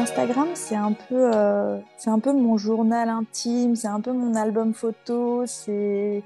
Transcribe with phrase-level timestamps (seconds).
[0.00, 4.34] Instagram, c'est un peu, euh, c'est un peu mon journal intime, c'est un peu mon
[4.34, 6.22] album photo, c'est,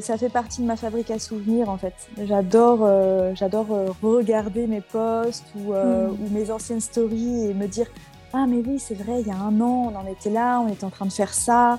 [0.00, 1.92] ça fait partie de ma fabrique à souvenirs en fait.
[2.24, 6.10] J'adore, euh, j'adore euh, regarder mes posts ou, hmm.
[6.10, 7.86] ou, mes anciennes stories et me dire
[8.32, 10.68] ah mais oui c'est vrai, il y a un an on en était là, on
[10.68, 11.78] était en train de faire ça.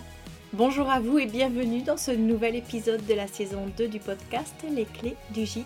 [0.54, 4.54] Bonjour à vous et bienvenue dans ce nouvel épisode de la saison 2 du podcast
[4.72, 5.66] Les clés du gîte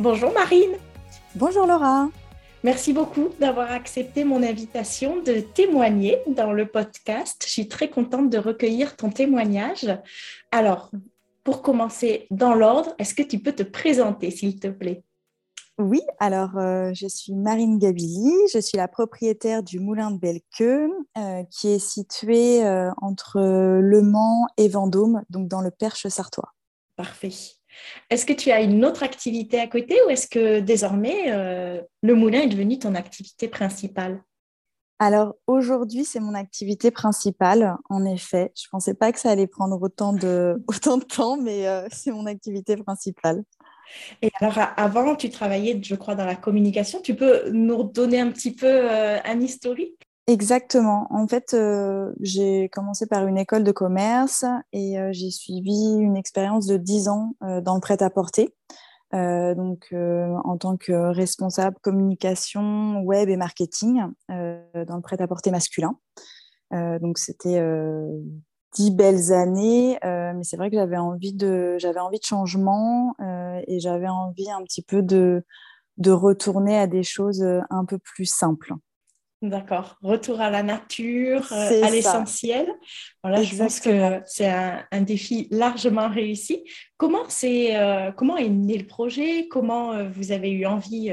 [0.00, 0.78] Bonjour Marine.
[1.34, 2.08] Bonjour Laura.
[2.64, 7.42] Merci beaucoup d'avoir accepté mon invitation de témoigner dans le podcast.
[7.44, 9.94] Je suis très contente de recueillir ton témoignage.
[10.52, 10.90] Alors,
[11.44, 15.02] pour commencer dans l'ordre, est-ce que tu peux te présenter, s'il te plaît?
[15.76, 20.88] Oui, alors euh, je suis Marine Gabilly, je suis la propriétaire du Moulin de Belqueux,
[21.18, 26.54] euh, qui est situé euh, entre Le Mans et Vendôme, donc dans le Perche sartois.
[26.96, 27.59] Parfait.
[28.10, 32.14] Est-ce que tu as une autre activité à côté ou est-ce que désormais euh, le
[32.14, 34.22] moulin est devenu ton activité principale?
[34.98, 38.52] Alors aujourd'hui, c'est mon activité principale, en effet.
[38.54, 41.88] Je ne pensais pas que ça allait prendre autant de, autant de temps, mais euh,
[41.90, 43.42] c'est mon activité principale.
[44.22, 47.00] Et alors avant, tu travaillais, je crois, dans la communication.
[47.00, 50.09] Tu peux nous donner un petit peu euh, un historique?
[50.30, 51.08] Exactement.
[51.10, 56.16] En fait, euh, j'ai commencé par une école de commerce et euh, j'ai suivi une
[56.16, 58.54] expérience de 10 ans euh, dans le prêt-à-porter.
[59.12, 65.98] donc, en tant que responsable communication, web et marketing dans le prêt-à-porter masculin.
[66.70, 67.60] donc, c'était
[68.72, 73.16] dix belles années, mais c'est vrai que j'avais envie de, j'avais envie de changement
[73.66, 75.42] et j'avais envie un petit peu de,
[75.96, 78.74] de retourner à des choses un peu plus simples.
[79.42, 79.96] D'accord.
[80.02, 82.68] Retour à la nature, euh, à l'essentiel.
[83.22, 86.62] Voilà, je pense que c'est un, défi largement réussi.
[86.98, 89.48] Comment, c'est, euh, comment est né le projet?
[89.48, 91.10] Comment euh, vous avez eu envie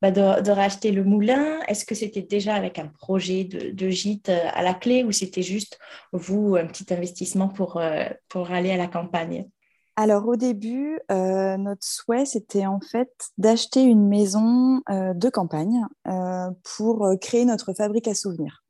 [0.00, 1.58] bah, de, racheter le moulin?
[1.66, 5.80] Est-ce que c'était déjà avec un projet de, gîte à la clé ou c'était juste
[6.12, 7.82] vous, un petit investissement pour,
[8.28, 9.48] pour aller à la campagne?
[9.96, 15.86] Alors au début, euh, notre souhait, c'était en fait d'acheter une maison euh, de campagne
[16.08, 18.64] euh, pour créer notre fabrique à souvenirs.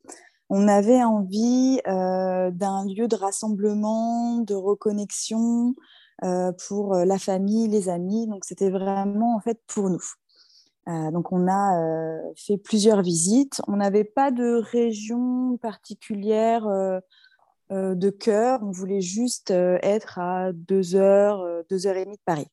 [0.50, 5.74] On avait envie d'un lieu de rassemblement, de reconnexion
[6.68, 8.26] pour la famille, les amis.
[8.28, 10.04] Donc c'était vraiment en fait pour nous.
[10.86, 13.62] donc on a fait plusieurs visites.
[13.68, 16.68] On n'avait pas de région particulière
[17.74, 18.60] de cœur.
[18.62, 22.46] On voulait juste euh, être à deux heures, euh, deux heures et demie de Paris.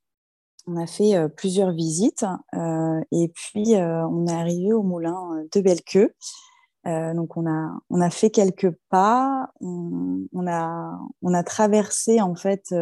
[0.68, 2.24] On a fait plusieurs visites
[2.54, 6.14] et puis on est arrivé au moulin de Belqueux.
[6.86, 12.76] donc on a, on a fait quelques pas, on, a, on a traversé en fait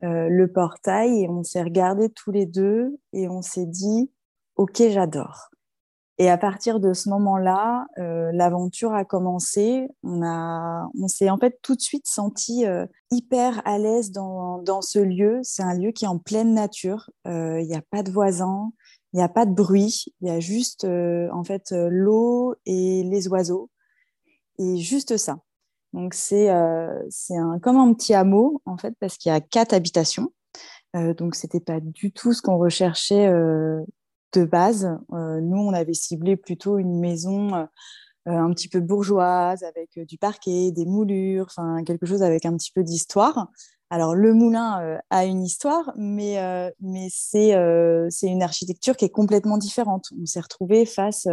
[0.00, 4.12] le portail et on s'est regardé tous les deux et on s'est dit
[4.54, 5.51] ok j'adore.
[6.22, 9.88] Et à partir de ce moment-là, euh, l'aventure a commencé.
[10.04, 14.58] On, a, on s'est en fait tout de suite senti euh, hyper à l'aise dans,
[14.58, 15.40] dans, ce lieu.
[15.42, 17.10] C'est un lieu qui est en pleine nature.
[17.26, 18.70] Euh, il n'y a pas de voisins,
[19.12, 20.04] il n'y a pas de bruit.
[20.20, 23.68] Il y a juste en fait l'eau et les oiseaux.
[24.60, 25.40] Et juste ça.
[25.92, 30.32] Donc c'est un, comme un petit hameau en fait parce qu'il y a quatre habitations.
[30.94, 33.28] donc c'était pas du tout ce qu'on recherchait
[34.32, 34.98] de base.
[35.12, 37.66] Euh, nous, on avait ciblé plutôt une maison euh,
[38.26, 42.56] un petit peu bourgeoise, avec euh, du parquet, des moulures, enfin quelque chose avec un
[42.56, 43.48] petit peu d'histoire.
[43.90, 46.38] Alors, le moulin a une histoire, mais,
[46.80, 47.52] mais c'est
[48.22, 50.06] une architecture qui est complètement différente.
[50.18, 51.28] On s'est retrouvé face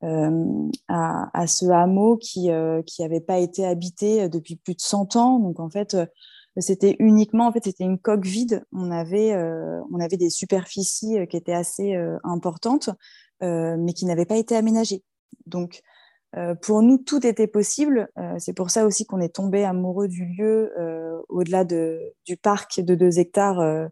[0.00, 5.38] à, ce hameau qui n'avait pas été habité depuis plus de 100 ans.
[5.38, 5.94] Donc en fait,
[6.58, 8.64] c'était uniquement, en fait, c'était une coque vide.
[8.72, 9.34] On avait,
[9.90, 11.94] on avait des superficies qui étaient assez
[12.24, 12.90] importantes,
[13.40, 15.02] mais qui n'avaient pas été aménagées.
[15.46, 15.82] Donc
[16.36, 18.08] euh, pour nous, tout était possible.
[18.18, 22.80] Euh, c'est pour ça aussi qu'on est tombé amoureux du lieu euh, au-delà du parc
[22.80, 23.88] de 2 hectares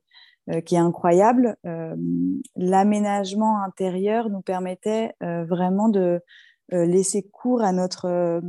[0.66, 1.56] qui est incroyable.
[2.56, 6.20] L'aménagement intérieur nous permettait vraiment de
[6.72, 8.40] laisser cours à notre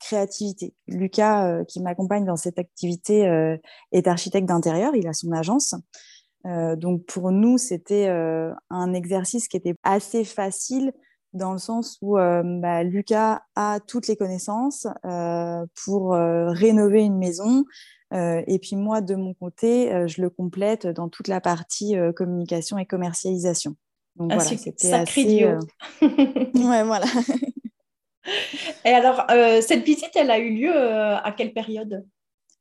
[0.00, 0.74] créativité.
[0.86, 3.56] Lucas, qui m'accompagne dans cette activité,
[3.92, 4.94] est architecte d'intérieur.
[4.94, 5.74] Il a son agence.
[6.44, 10.92] donc pour nous, c'était un exercice qui était assez facile
[11.34, 17.02] dans le sens où euh, bah, Lucas a toutes les connaissances euh, pour euh, rénover
[17.02, 17.64] une maison.
[18.12, 22.86] et puis moi, de mon côté, je le complète dans toute la partie communication et
[22.86, 23.74] commercialisation.
[24.14, 25.44] Donc voilà, c'était assez...
[26.02, 27.06] ouais, voilà.
[28.84, 29.26] et alors,
[29.62, 32.06] cette visite, elle a eu lieu à quelle période?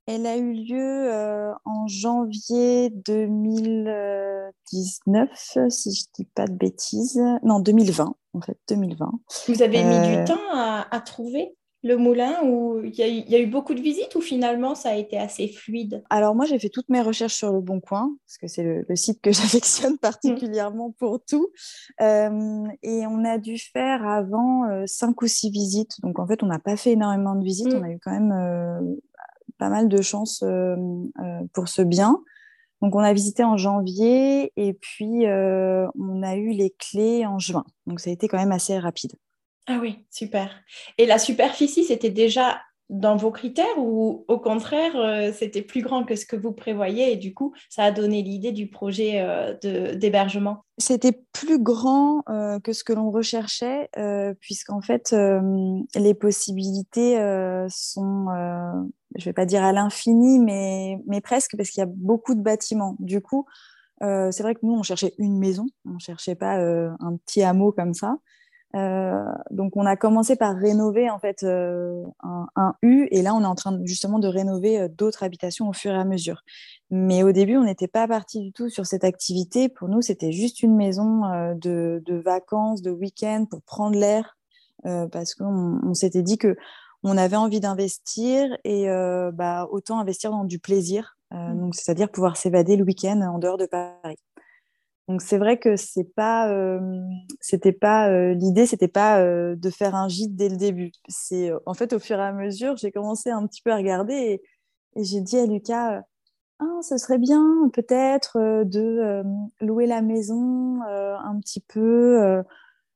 [0.05, 5.29] Elle a eu lieu en janvier 2019,
[5.69, 7.21] si je ne dis pas de bêtises.
[7.43, 9.11] Non, 2020 en fait, 2020.
[9.47, 11.55] Vous avez mis du euh, temps à, trouver?
[11.83, 15.17] Le moulin ou il y, a eu beaucoup de visites ou finalement ça a été
[15.17, 16.03] assez fluide?
[16.09, 18.95] Alors moi j'ai fait toutes mes recherches sur le Bon Coin parce que c'est le,
[18.95, 21.49] site que j'affectionne particulièrement pour tout
[22.01, 26.41] euh, et on a dû faire avant euh, cinq ou six visites donc en fait
[26.43, 27.77] on n'a pas fait énormément de visites mm.
[27.77, 28.97] on a eu quand même
[29.57, 30.43] pas mal de chance
[31.53, 32.19] pour ce bien
[32.83, 37.39] donc, on a visité en janvier et puis euh, on a eu les clés en
[37.39, 37.63] juin.
[37.87, 39.13] Donc, ça a été quand même assez rapide.
[39.67, 40.49] Ah oui, super.
[40.97, 46.03] Et la superficie, c'était déjà dans vos critères ou au contraire, euh, c'était plus grand
[46.03, 49.53] que ce que vous prévoyez et du coup, ça a donné l'idée du projet euh,
[49.95, 50.65] d'hébergement?
[50.77, 52.23] C'était plus grand
[52.63, 53.89] que ce que l'on recherchait
[54.41, 55.15] puisqu'en fait,
[55.95, 57.15] les possibilités
[57.69, 58.27] sont
[59.15, 62.35] je ne vais pas dire à l'infini, mais, mais presque, parce qu'il y a beaucoup
[62.35, 62.95] de bâtiments.
[62.99, 63.45] Du coup,
[64.01, 67.17] euh, c'est vrai que nous, on cherchait une maison, on ne cherchait pas euh, un
[67.17, 68.17] petit hameau comme ça.
[68.75, 73.41] Euh, donc, on a commencé par rénover en fait un, un, U, et là, on
[73.41, 76.41] est en train justement de rénover d'autres habitations au fur et à mesure.
[76.89, 79.69] Mais au début, on n'était pas parti du tout sur cette activité.
[79.69, 81.21] Pour nous, c'était juste une maison
[81.55, 84.37] de, de, vacances, de week-end pour prendre l'air,
[84.83, 86.55] parce qu'on s'était dit que
[87.03, 91.73] on avait envie d'investir et euh, bah, autant investir dans du plaisir, euh, mmh.
[91.73, 94.17] c'est-à-dire pouvoir s'évader le week-end en dehors de Paris.
[95.07, 96.79] Donc c'est vrai que c'est pas, euh,
[97.41, 100.91] c'était pas l'idée, c'était pas de faire un gîte dès le début.
[101.09, 104.13] C'est en fait au fur et à mesure, j'ai commencé un petit peu à regarder
[104.13, 104.41] et,
[104.95, 106.03] j'ai dit à Lucas,
[106.59, 109.23] ah, ce serait bien peut-être de
[109.59, 112.43] louer la maison un petit peu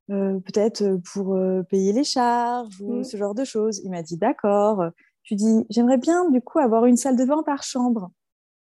[0.07, 1.37] peut-être pour
[1.69, 3.03] payer les charges ou mmh.
[3.03, 3.81] ce genre de choses.
[3.83, 4.83] Il m'a dit d'accord.
[5.23, 8.11] Je lui dis j'aimerais bien du coup avoir une salle de bain par chambre.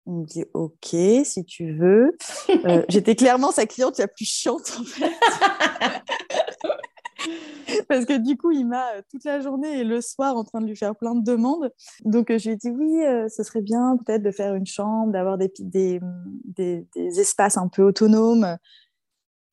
[0.07, 2.15] Il me dit ok si tu veux.
[2.89, 5.09] J'étais clairement sa cliente la plus chiante en fait.
[7.89, 10.67] Parce que du coup, il m'a toute la journée et le soir en train de
[10.67, 11.71] lui faire plein de demandes.
[12.03, 15.39] Donc, je lui ai dit oui, ce serait bien peut-être de faire une chambre, d'avoir
[15.39, 15.99] des, des,
[16.43, 16.85] des,
[17.19, 18.59] espaces un peu autonomes,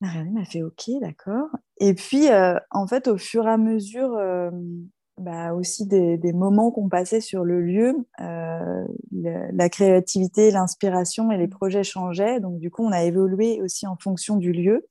[0.03, 1.49] il m'a fait OK, d'accord.
[1.79, 4.51] Et puis, euh, en fait, au fur et à mesure, euh,
[5.19, 11.49] bah, aussi des, moments qu'on passait sur le lieu, euh, la, créativité, l'inspiration et les
[11.49, 12.41] projets changeaient.
[12.41, 14.89] Donc, du coup, on a évolué aussi en fonction du lieu.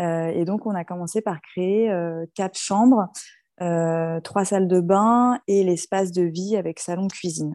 [0.00, 1.92] et donc, on a commencé par créer
[2.34, 3.08] quatre chambres,
[3.58, 7.54] trois salles de bain et l'espace de vie avec salon-cuisine.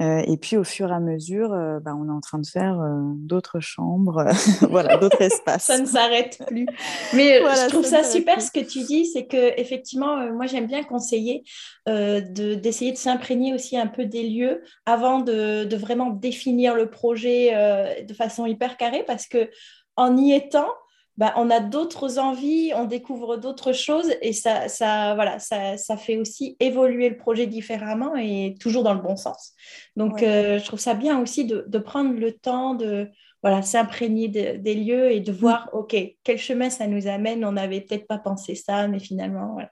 [0.00, 2.46] Euh, et puis au fur et à mesure, euh, bah, on est en train de
[2.46, 4.24] faire euh, d'autres chambres,
[4.70, 5.64] voilà, d'autres espaces.
[5.64, 6.66] ça ne s'arrête plus.
[7.14, 10.84] Mais je trouve ça, super ce que tu dis, c'est que effectivement, moi j'aime bien
[10.84, 11.42] conseiller
[11.86, 18.04] d'essayer de, s'imprégner aussi un peu des lieux avant de, de vraiment définir le projet
[18.04, 19.50] de façon hyper carrée, parce que
[19.96, 20.68] en y étant,
[21.18, 25.96] bah, on a d'autres envies, on découvre d'autres choses et ça, ça, voilà, ça, ça,
[25.96, 29.52] fait aussi évoluer le projet différemment et toujours dans le bon sens.
[29.96, 33.10] Donc, euh, je trouve ça bien aussi de, prendre le temps de
[33.42, 35.34] voilà, s'imprégner des lieux et de mm.
[35.34, 37.44] voir, OK, quel chemin ça nous amène.
[37.44, 39.70] On n'avait peut-être pas pensé ça, mais finalement, voilà.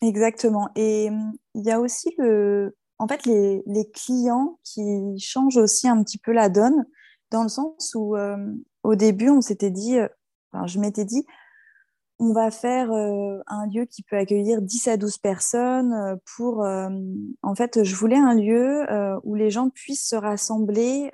[0.00, 0.68] Exactement.
[0.76, 5.88] Et mm, il y a aussi le, en fait, les, les, clients qui changent aussi
[5.88, 6.86] un petit peu la donne
[7.32, 8.36] dans le sens où euh,
[8.84, 9.98] au début, on s'était dit,
[10.66, 11.24] je m'étais dit,
[12.22, 16.64] on va faire euh, un lieu qui peut accueillir 10 à 12 personnes euh, pour...
[16.64, 16.88] Euh,
[17.42, 18.86] en fait, je voulais un lieu
[19.24, 21.10] où les gens puissent se rassembler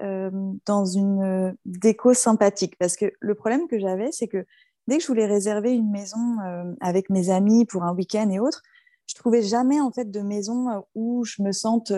[0.66, 2.76] dans une déco sympathique.
[2.78, 4.44] Parce que le problème que j'avais, c'est que
[4.86, 6.36] dès que je voulais réserver une maison
[6.80, 8.62] avec mes amis pour un week-end et autres,
[9.06, 11.92] je trouvais jamais en fait de maison où je me sente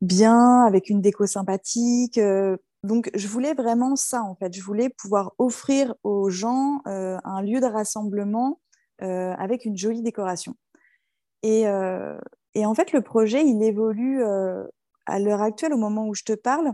[0.00, 2.18] bien, avec une déco sympathique.
[2.84, 4.52] Donc, je voulais vraiment ça, en fait.
[4.52, 8.60] Je voulais pouvoir offrir aux gens un lieu de rassemblement
[8.98, 10.54] avec une jolie décoration.
[11.42, 11.62] Et,
[12.54, 14.24] et, en fait, le projet, il évolue
[15.06, 16.72] à l'heure actuelle, au moment où je te parle,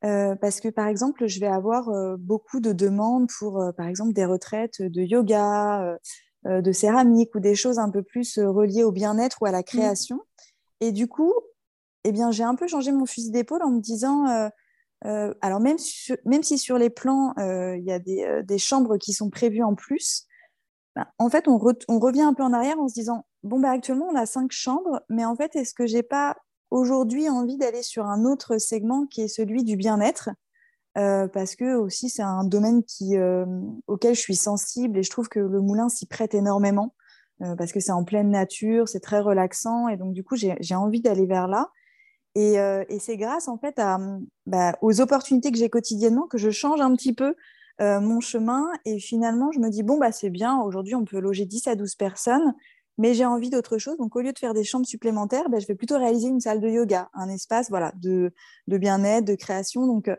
[0.00, 4.82] parce que, par exemple, je vais avoir beaucoup de demandes pour, par exemple, des retraites
[4.82, 5.98] de yoga,
[6.44, 9.64] de céramique ou des choses un peu plus reliées au bien-être ou à la mmh.
[9.64, 10.20] création.
[10.80, 11.32] Et du coup,
[12.04, 14.50] eh bien, j'ai un peu changé mon fusil d'épaule en me disant,
[15.04, 15.76] euh, euh, alors même,
[16.24, 19.74] même si sur les plans, euh, il y a des, chambres qui sont prévues en
[19.74, 20.26] plus,
[20.96, 24.06] ben, en fait, on, revient un peu en arrière en se disant, bon, bah, actuellement,
[24.10, 26.36] on a cinq chambres, mais en fait, est-ce que j'ai pas
[26.70, 30.30] aujourd'hui envie d'aller sur un autre segment qui est celui du bien-être
[30.96, 33.16] parce que aussi c'est un domaine qui,
[33.88, 36.94] auquel je suis sensible et je trouve que le moulin s'y prête énormément
[37.58, 41.00] parce que c'est en pleine nature, c'est très relaxant et donc du coup j'ai envie
[41.00, 41.68] d'aller vers là.
[42.36, 43.80] Euh, et, c'est grâce en fait
[44.46, 47.34] bah, aux opportunités que j'ai quotidiennement que je change un petit peu
[47.80, 48.68] euh, mon chemin.
[48.84, 51.74] Et finalement, je me dis, bon, bah, c'est bien, aujourd'hui, on peut loger 10 à
[51.74, 52.54] 12 personnes,
[52.98, 53.96] mais j'ai envie d'autre chose.
[53.98, 56.60] Donc, au lieu de faire des chambres supplémentaires, bah, je vais plutôt réaliser une salle
[56.60, 58.32] de yoga, un espace voilà, de,
[58.68, 59.86] bien-être, de création.
[59.86, 60.16] Donc, euh,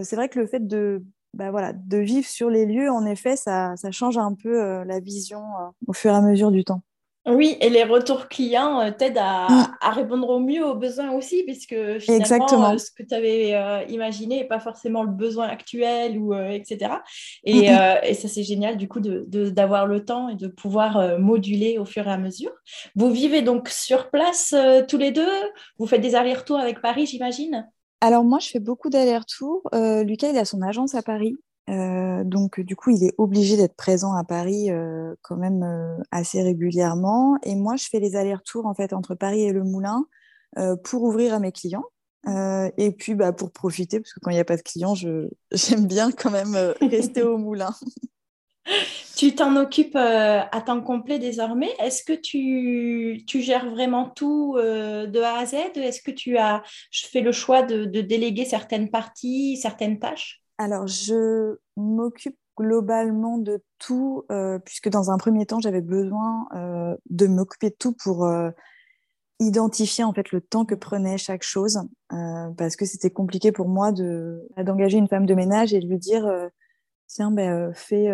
[0.00, 3.76] c'est vrai que le fait de, bah, de vivre sur les lieux, en effet, ça,
[3.76, 5.42] ça change un peu la vision
[5.86, 6.82] au fur et à mesure du temps.
[7.26, 9.76] Oui, et les retours clients euh, t'aident mm.
[9.80, 13.82] à, répondre au mieux aux besoins aussi, puisque finalement, euh, ce que tu avais euh,
[13.88, 16.96] imaginé n'est pas forcément le besoin actuel, ou, etc.
[17.44, 22.06] Et, ça, c'est génial, du coup, d'avoir le temps et de pouvoir moduler au fur
[22.06, 22.52] et à mesure.
[22.94, 24.54] Vous vivez donc sur place
[24.88, 25.26] tous les deux?
[25.78, 27.68] Vous faites des allers-retours avec Paris, j'imagine?
[28.00, 29.62] Alors moi, je fais beaucoup d'allers-retours.
[29.72, 31.36] Lucas, il a son agence à Paris.
[31.70, 35.96] Euh, donc, du coup, il est obligé d'être présent à Paris euh, quand même euh,
[36.10, 37.38] assez régulièrement.
[37.42, 40.06] Et moi, je fais les allers-retours en fait entre Paris et le Moulin
[40.84, 41.82] pour ouvrir à mes clients.
[42.28, 44.94] et puis, bah, pour profiter, parce que quand il n'y a pas de clients,
[45.52, 47.74] j'aime bien quand même rester au Moulin.
[49.16, 51.70] Tu t'en occupes à temps complet désormais.
[51.78, 55.54] Est-ce que tu, tu, gères vraiment tout de A à Z?
[55.76, 60.43] Est-ce que tu as fait le choix de déléguer certaines parties, certaines tâches?
[60.58, 66.96] Alors, je m'occupe globalement de tout, euh, puisque dans un premier temps, j'avais besoin euh,
[67.10, 68.50] de m'occuper de tout pour euh,
[69.40, 71.80] identifier en fait le temps que prenait chaque chose,
[72.56, 76.32] parce que c'était compliqué pour moi d'engager une femme de ménage et de lui dire
[77.08, 78.08] tiens, ben, fais,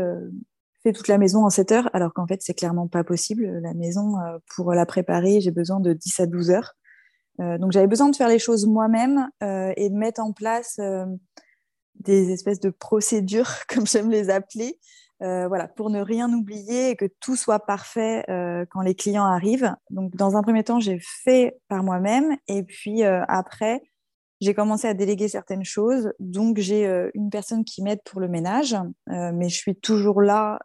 [0.82, 3.46] fais, toute la maison en 7 heures, alors qu'en fait, c'est clairement pas possible.
[3.62, 4.14] La maison,
[4.56, 6.72] pour la préparer, j'ai besoin de 10 à 12 heures.
[7.38, 10.80] donc, j'avais besoin de faire les choses moi-même et de mettre en place
[12.00, 14.78] des espèces de procédures, comme j'aime les appeler,
[15.22, 19.26] euh, voilà, pour ne rien oublier et que tout soit parfait euh, quand les clients
[19.26, 19.74] arrivent.
[19.90, 23.82] Donc, dans un premier temps, j'ai fait par moi-même et puis euh, après,
[24.40, 26.10] j'ai commencé à déléguer certaines choses.
[26.20, 28.74] Donc, j'ai une personne qui m'aide pour le ménage,
[29.06, 30.58] mais je suis toujours là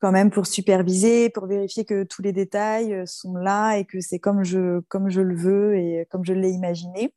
[0.00, 4.18] quand même pour superviser, pour vérifier que tous les détails sont là et que c'est
[4.18, 7.14] comme je, comme je le veux et comme je l'ai imaginé.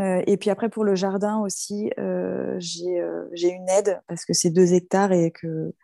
[0.00, 4.32] Euh, et puis après, pour le jardin aussi, euh, euh, j'ai une aide parce que
[4.32, 5.74] c'est deux hectares et que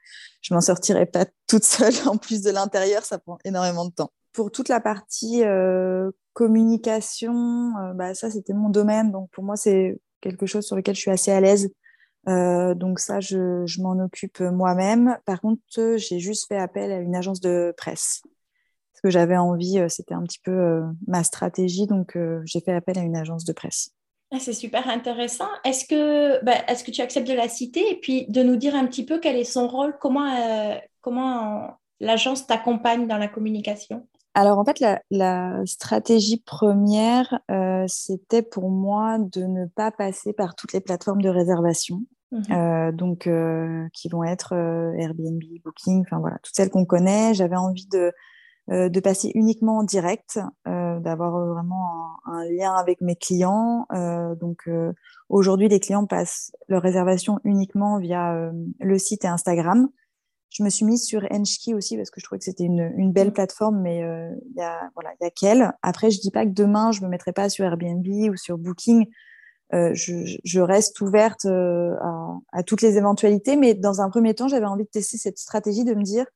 [0.40, 1.94] je m'en sortirai pas toute seule.
[2.06, 4.12] En plus de l'intérieur, ça prend énormément de temps.
[4.32, 5.42] Pour toute la partie
[6.34, 9.10] communication, bah, ça, c'était mon domaine.
[9.10, 11.70] Donc pour moi, c'est quelque chose sur lequel je suis assez à l'aise.
[12.26, 15.16] donc ça, je, je m'en occupe moi-même.
[15.24, 15.62] Par contre,
[15.96, 18.20] j'ai juste fait appel à une agence de presse.
[18.92, 21.86] Parce que j'avais envie, c'était un petit peu ma stratégie.
[21.86, 23.95] Donc j'ai fait appel à une agence de presse.
[24.32, 25.48] Ah, c'est super intéressant.
[25.64, 28.74] Est-ce que, bah, est-ce que tu acceptes de la citer et puis de nous dire
[28.74, 34.06] un petit peu quel est son rôle, comment, euh, comment l'agence t'accompagne dans la communication?
[34.34, 40.56] Alors en fait, la, stratégie première, euh, c'était pour moi de ne pas passer par
[40.56, 42.02] toutes les plateformes de réservation,
[42.32, 43.30] mmh euh, donc
[43.92, 47.32] qui vont être Airbnb, Booking, enfin voilà, toutes celles qu'on connaît.
[47.32, 48.12] J'avais envie de
[48.68, 53.86] euh, de passer uniquement en direct, euh, d'avoir euh, vraiment un, lien avec mes clients.
[54.40, 54.68] donc
[55.28, 59.88] aujourd'hui, les clients passent leur réservation uniquement via le site et Instagram.
[60.50, 63.32] Je me suis mise sur Enchki aussi parce que je trouvais que c'était une, belle
[63.32, 65.72] plateforme, mais il y a voilà, qu'elle.
[65.82, 69.06] Après, je dis pas que demain je me mettrai pas sur Airbnb ou sur Booking.
[69.72, 74.90] je, reste ouverte à, toutes les éventualités, mais dans un premier temps, j'avais envie de
[74.90, 76.26] tester cette stratégie de me dire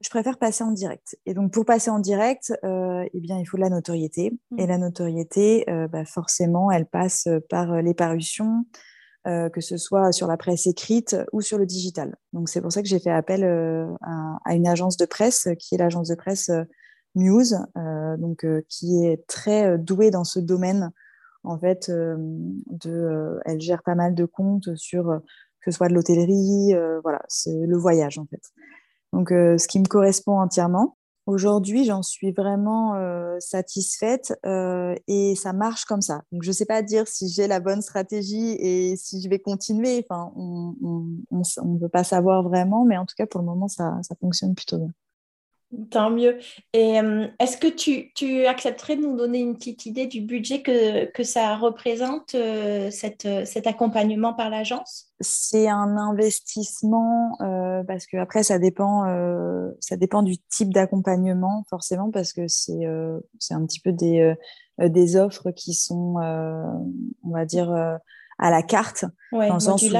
[0.00, 1.16] je préfère passer en direct.
[1.26, 4.32] Et donc, pour passer en direct, euh, eh bien, il faut de la notoriété.
[4.50, 4.58] Mmh.
[4.58, 8.66] Et la notoriété, euh, bah, forcément, elle passe par euh, les parutions,
[9.26, 12.14] que ce soit sur la presse écrite ou sur le digital.
[12.34, 13.42] Donc c'est pour ça que j'ai fait appel
[14.02, 16.50] à, une agence de presse qui est l'agence de presse
[17.14, 17.58] Muse,
[18.18, 20.90] donc qui est très douée dans ce domaine.
[21.42, 25.04] En fait, de, elle gère pas mal de comptes sur
[25.62, 28.42] que ce soit de l'hôtellerie, voilà, c'est le voyage en fait.
[29.14, 30.96] Donc ce qui me correspond entièrement.
[31.26, 36.22] Aujourd'hui, j'en suis vraiment euh, satisfaite euh, et ça marche comme ça.
[36.32, 39.38] Donc, je ne sais pas dire si j'ai la bonne stratégie et si je vais
[39.38, 40.04] continuer.
[40.04, 40.74] Enfin, on
[41.32, 44.54] ne peut pas savoir vraiment, mais en tout cas, pour le moment, ça, ça fonctionne
[44.54, 44.90] plutôt bien.
[45.90, 46.38] Tant mieux.
[46.72, 50.62] Et euh, est-ce que tu, tu, accepterais de nous donner une petite idée du budget
[50.62, 55.06] que, que ça représente, euh, cette, cet accompagnement par l'agence?
[55.20, 59.04] C'est un investissement euh, parce que après ça dépend,
[59.80, 62.86] ça dépend du type d'accompagnement forcément parce que c'est
[63.38, 64.34] c'est un petit peu des,
[64.78, 69.04] des offres qui sont, on va dire, à la carte.
[69.32, 69.90] dans le sens où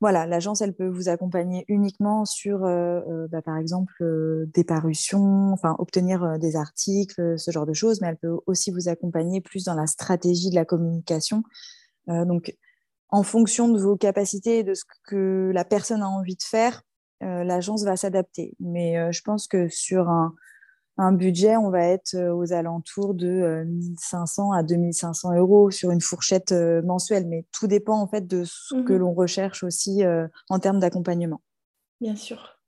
[0.00, 4.64] voilà, l'agence, elle peut vous accompagner uniquement sur, euh, euh, bah, par exemple, euh, des
[4.64, 9.40] parutions, enfin, obtenir des articles, ce genre de choses, mais elle peut aussi vous accompagner
[9.40, 11.42] plus dans la stratégie de la communication.
[12.06, 12.56] donc,
[13.10, 16.82] en fonction de vos capacités et de ce que la personne a envie de faire,
[17.20, 18.54] l'agence va s'adapter.
[18.60, 20.34] Mais je pense que sur un,
[21.00, 25.90] un budget, on va être euh, aux alentours de 1500 euh, à 2500 euros sur
[25.90, 27.26] une fourchette euh, mensuelle.
[27.26, 28.98] Mais tout dépend en fait de ce que mhm.
[28.98, 30.02] l'on recherche aussi
[30.48, 31.40] en termes d'accompagnement.
[32.00, 32.58] Bien sûr.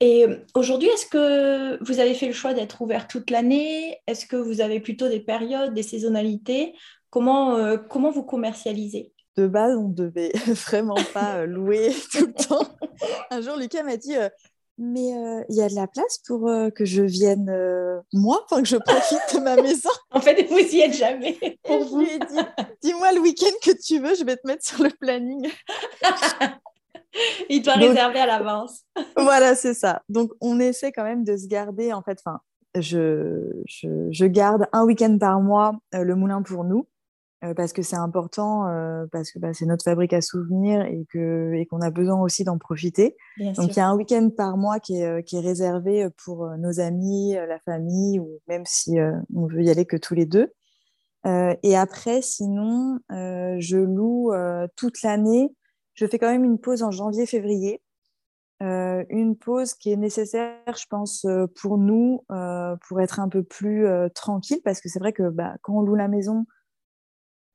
[0.00, 3.98] Et aujourd'hui, est-ce que vous avez fait le choix d'être ouvert toute l'année?
[4.06, 6.74] Est-ce que vous avez plutôt des périodes, des saisonnalités?
[7.10, 9.12] Comment, comment vous commercialisez?
[9.36, 12.68] De base, on devait vraiment pas louer tout le temps.
[13.30, 14.14] Un jour, Lucas m'a dit
[14.78, 18.42] mais euh, il y a de la place pour euh, que je vienne euh, moi,
[18.44, 19.90] enfin que je profite de ma maison.
[20.10, 21.38] en fait, vous y êtes jamais.
[21.40, 22.18] Ai dit,
[22.82, 25.48] dis-moi le week-end que tu veux, je vais te mettre sur le planning.
[27.48, 28.82] il doit réserver à l'avance.
[29.16, 30.02] voilà, c'est ça.
[30.08, 32.40] Donc, on essaie quand même de se garder, en fait, enfin,
[32.78, 36.86] je, je, je, garde un week-end par mois le moulin pour nous.
[37.44, 41.06] Euh, parce que c'est important, euh, parce que bah, c'est notre fabrique à souvenirs et
[41.12, 43.14] qu'on et qu'on a besoin aussi d'en profiter.
[43.38, 46.80] Donc il y a un week-end par mois qui est, qui est réservé pour nos
[46.80, 48.96] amis, la famille, ou même si
[49.34, 50.50] on veut y aller que tous les deux.
[51.26, 54.32] et après, sinon, je loue
[54.76, 55.54] toute l'année.
[55.92, 57.82] Je fais quand même une pause en janvier-février.
[58.60, 61.26] une pause qui est nécessaire, je pense,
[61.60, 62.24] pour nous,
[62.88, 65.96] pour être un peu plus tranquille, parce que c'est vrai que bah, quand on loue
[65.96, 66.46] la maison,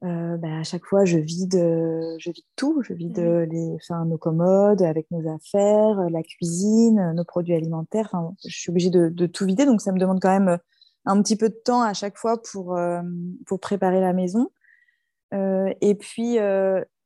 [0.04, 2.82] euh, bah, à chaque fois, je vide, euh, je vide tout.
[2.82, 8.10] Je vide euh, les, enfin, nos commodes avec nos affaires, la cuisine, nos produits alimentaires.
[8.12, 9.66] Enfin, je suis obligée de, de, tout vider.
[9.66, 10.58] Donc, ça me demande quand même
[11.06, 12.78] un petit peu de temps à chaque fois pour,
[13.46, 14.50] pour préparer la maison.
[15.34, 16.38] et puis,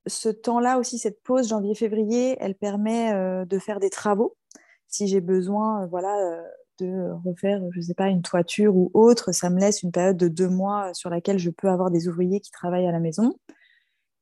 [0.08, 3.14] ce temps-là aussi, cette pause janvier-février, elle permet
[3.46, 4.36] de faire des travaux.
[4.88, 6.44] Si j'ai besoin, voilà
[6.80, 10.18] de refaire, je ne sais pas, une toiture ou autre, ça me laisse une période
[10.18, 13.36] de deux mois sur laquelle je peux avoir des ouvriers qui travaillent à la maison.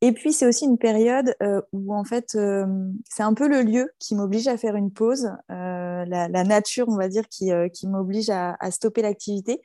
[0.05, 2.65] Et puis, c'est aussi une période euh, où, en fait, euh,
[3.09, 6.97] c'est un peu le lieu qui m'oblige à faire une pause, euh, la, nature, on
[6.97, 9.61] va dire, qui, qui m'oblige à, à, stopper l'activité,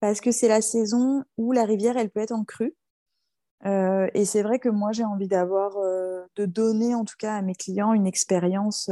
[0.00, 2.74] parce que c'est la saison où la rivière, elle peut être en crue.
[3.66, 5.76] et c'est vrai que moi, j'ai envie d'avoir,
[6.36, 8.90] de donner, en tout cas, à mes clients une expérience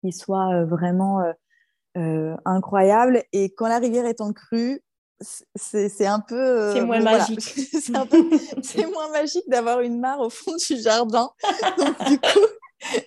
[0.00, 1.22] qui soit vraiment
[1.96, 3.22] euh, incroyable.
[3.32, 4.82] Et quand la rivière est en crue,
[5.54, 6.34] c'est un peu.
[6.34, 7.40] Euh, c'est moins magique.
[8.62, 11.30] c'est moins magique d'avoir une mare au fond du jardin.
[11.78, 13.00] Donc, du coup,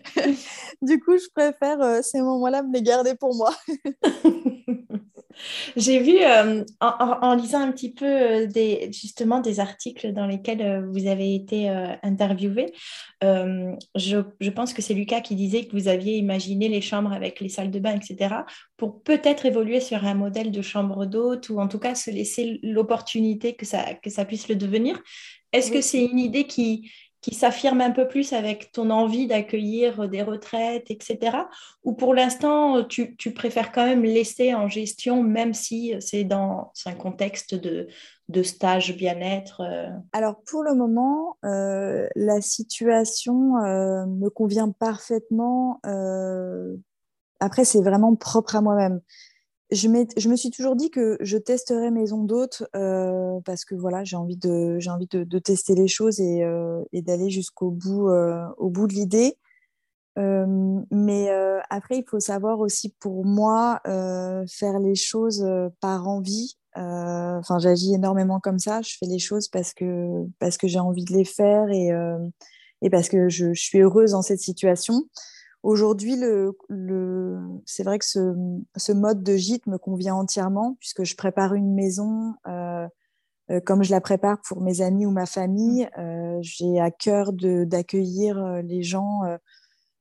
[0.82, 3.54] du coup, je préfère euh, ces moments-là me les garder pour moi.
[5.76, 10.62] J'ai vu, euh, en, lisant un petit peu euh, des, justement des articles dans lesquels
[10.62, 11.70] euh, vous avez été
[12.04, 12.74] interviewé,
[13.22, 17.40] je, je, pense que c'est Lucas qui disait que vous aviez imaginé les chambres avec
[17.40, 18.36] les salles de bain, etc.,
[18.78, 22.60] pour peut-être évoluer sur un modèle de chambre d'hôte ou en tout cas se laisser
[22.62, 25.02] l'opportunité que ça, que ça puisse le devenir.
[25.52, 26.92] Est-ce que c'est une idée qui,
[27.26, 31.38] qui s'affirme un peu plus avec ton envie d'accueillir des retraites, etc.
[31.84, 36.94] Ou pour l'instant, tu, préfères quand même laisser en gestion, même si c'est dans un
[36.94, 37.88] contexte de,
[38.44, 39.90] stage bien-être euh?
[40.14, 45.82] Alors pour le moment, euh, la situation euh, me convient parfaitement.
[47.40, 49.02] après, c'est vraiment propre à moi-même
[49.72, 54.16] je, me suis toujours dit que je testerais maison d'hôte euh, parce que voilà, j'ai
[54.16, 58.94] envie, de, envie de, tester les choses et, euh, d'aller jusqu'au bout, euh, bout de
[58.94, 59.38] l'idée.
[60.16, 61.30] mais
[61.70, 63.82] après, il faut savoir aussi pour moi
[64.48, 65.46] faire les choses
[65.82, 68.82] par envie Enfin, j'agis énormément comme ça.
[68.82, 71.90] Je fais les choses parce que, parce que j'ai envie de les faire et,
[72.82, 75.04] et parce que je, je, suis heureuse dans cette situation.
[75.66, 78.36] Aujourd'hui, le, le, c'est vrai que ce,
[78.76, 82.88] ce, mode de gîte me convient entièrement puisque je prépare une maison euh,
[83.50, 85.86] euh, comme je la prépare pour mes amis ou ma famille.
[85.98, 86.00] Mmh.
[86.00, 89.22] Euh, j'ai à cœur d'accueillir les gens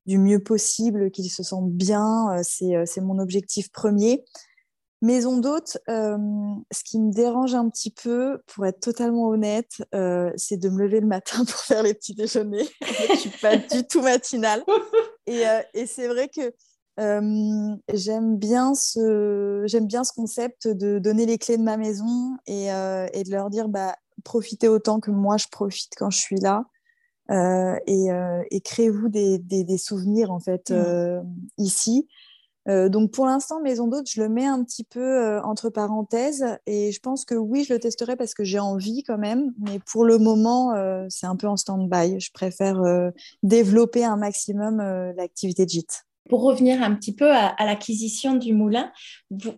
[0.04, 2.42] du mieux possible, qu'ils se sentent bien.
[2.42, 4.22] c'est mon objectif premier.
[5.04, 6.16] Maison d'hôte, euh,
[6.72, 10.82] ce qui me dérange un petit peu, pour être totalement honnête, euh, c'est de me
[10.82, 12.66] lever le matin pour faire les petits déjeuners.
[12.80, 14.64] je ne suis pas du tout matinale.
[15.26, 16.52] Et, euh, et c'est vrai que
[16.96, 23.24] j'aime bien, ce, bien ce concept de donner les clés de ma maison et, et
[23.24, 26.64] de leur dire bah, profitez autant que moi je profite quand je suis là.
[27.30, 28.06] et,
[28.50, 31.24] et créez-vous des, des, des, souvenirs en fait mmh.
[31.58, 32.06] ici.
[32.68, 36.46] Euh, donc pour l'instant, Maison d'hôte, je le mets un petit peu euh, entre parenthèses
[36.66, 39.78] et je pense que oui, je le testerai parce que j'ai envie quand même, mais
[39.90, 42.20] pour le moment, euh, c'est un peu en stand-by.
[42.20, 42.80] Je préfère
[43.42, 44.78] développer un maximum
[45.16, 46.04] l'activité de gîte.
[46.28, 48.90] Pour revenir un petit peu à, l'acquisition du moulin,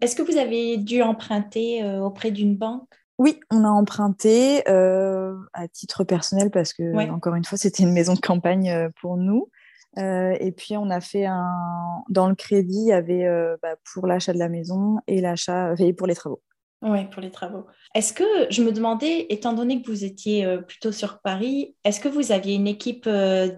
[0.01, 2.89] est-ce que vous avez dû emprunter auprès d'une banque?
[3.19, 8.15] Oui, on a emprunté à titre personnel parce que, encore une fois, c'était une maison
[8.15, 9.49] de campagne pour nous.
[9.99, 12.03] Euh, et puis, on a fait un.
[12.09, 15.75] Dans le crédit, il y avait euh, bah, pour l'achat de la maison et l'achat
[15.79, 16.43] et pour les travaux.
[16.83, 17.65] Oui, pour les travaux.
[17.95, 22.01] Est-ce que je me demandais, étant donné que vous étiez euh, plutôt sur Paris, est-ce
[22.01, 23.09] que vous aviez une équipe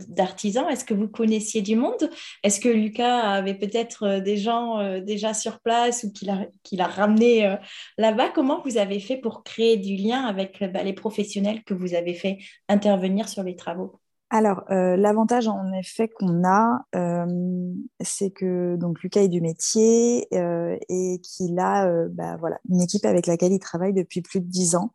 [0.09, 0.69] d'artisans?
[0.71, 2.09] Est-ce que vous connaissiez du monde?
[2.45, 7.57] Est-ce que Lucas avait peut-être des gens déjà sur place ou qu'il a, ramené
[7.99, 8.31] là-bas?
[8.31, 12.15] Comment vous avez fait pour créer du lien avec bah, les professionnels que vous avez
[12.15, 14.01] fait intervenir sur les travaux?
[14.31, 20.29] Alors, euh, l'avantage en effet qu'on a, euh, c'est que donc Lucas est du métier
[20.35, 24.47] euh, et qu'il a bah, voilà, une équipe avec laquelle il travaille depuis plus de
[24.47, 24.93] dix ans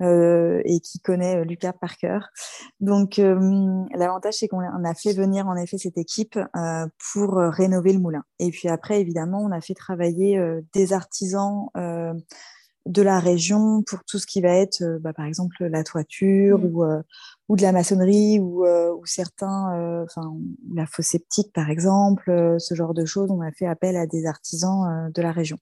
[0.00, 2.28] et qui connaît Lucas par cœur.
[2.80, 6.38] Donc, l'avantage, c'est qu'on a fait venir en effet cette équipe
[7.12, 8.22] pour rénover le moulin.
[8.38, 10.38] Et puis après, évidemment, on a fait travailler
[10.74, 11.70] des artisans
[12.86, 16.58] de la région pour tout ce qui va être, euh, bah, par exemple, la toiture
[16.58, 16.64] mmh.
[16.64, 17.02] ou, euh,
[17.48, 20.36] ou de la maçonnerie ou, euh, ou certains, enfin,
[20.74, 23.30] la fosse septique, par exemple, ce genre de choses.
[23.30, 25.58] On a fait appel à des artisans de la région.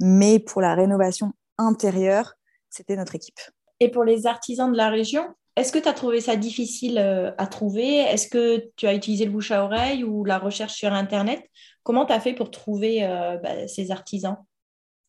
[0.00, 2.34] Mais pour la rénovation intérieure,
[2.70, 3.40] c'était notre équipe.
[3.80, 7.46] Et pour les artisans de la région, est-ce que tu as trouvé ça difficile à
[7.46, 7.98] trouver?
[7.98, 11.42] Est-ce que tu as utilisé le bouche à oreille ou la recherche sur Internet?
[11.82, 13.00] Comment tu as fait pour trouver
[13.42, 14.36] bah, ces artisans?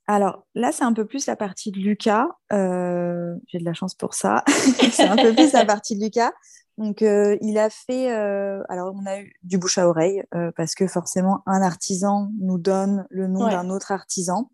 [0.08, 2.28] Alors là, c'est un peu plus la partie de Lucas.
[2.54, 4.44] Euh, j'ai de la chance pour ça.
[4.92, 6.32] c'est un peu plus la partie de Lucas.
[6.78, 8.12] Donc, euh, il a fait.
[8.12, 10.24] Euh, alors, on a eu du bouche à oreille
[10.56, 14.50] parce que forcément, un artisan nous donne le nom d'un autre artisan.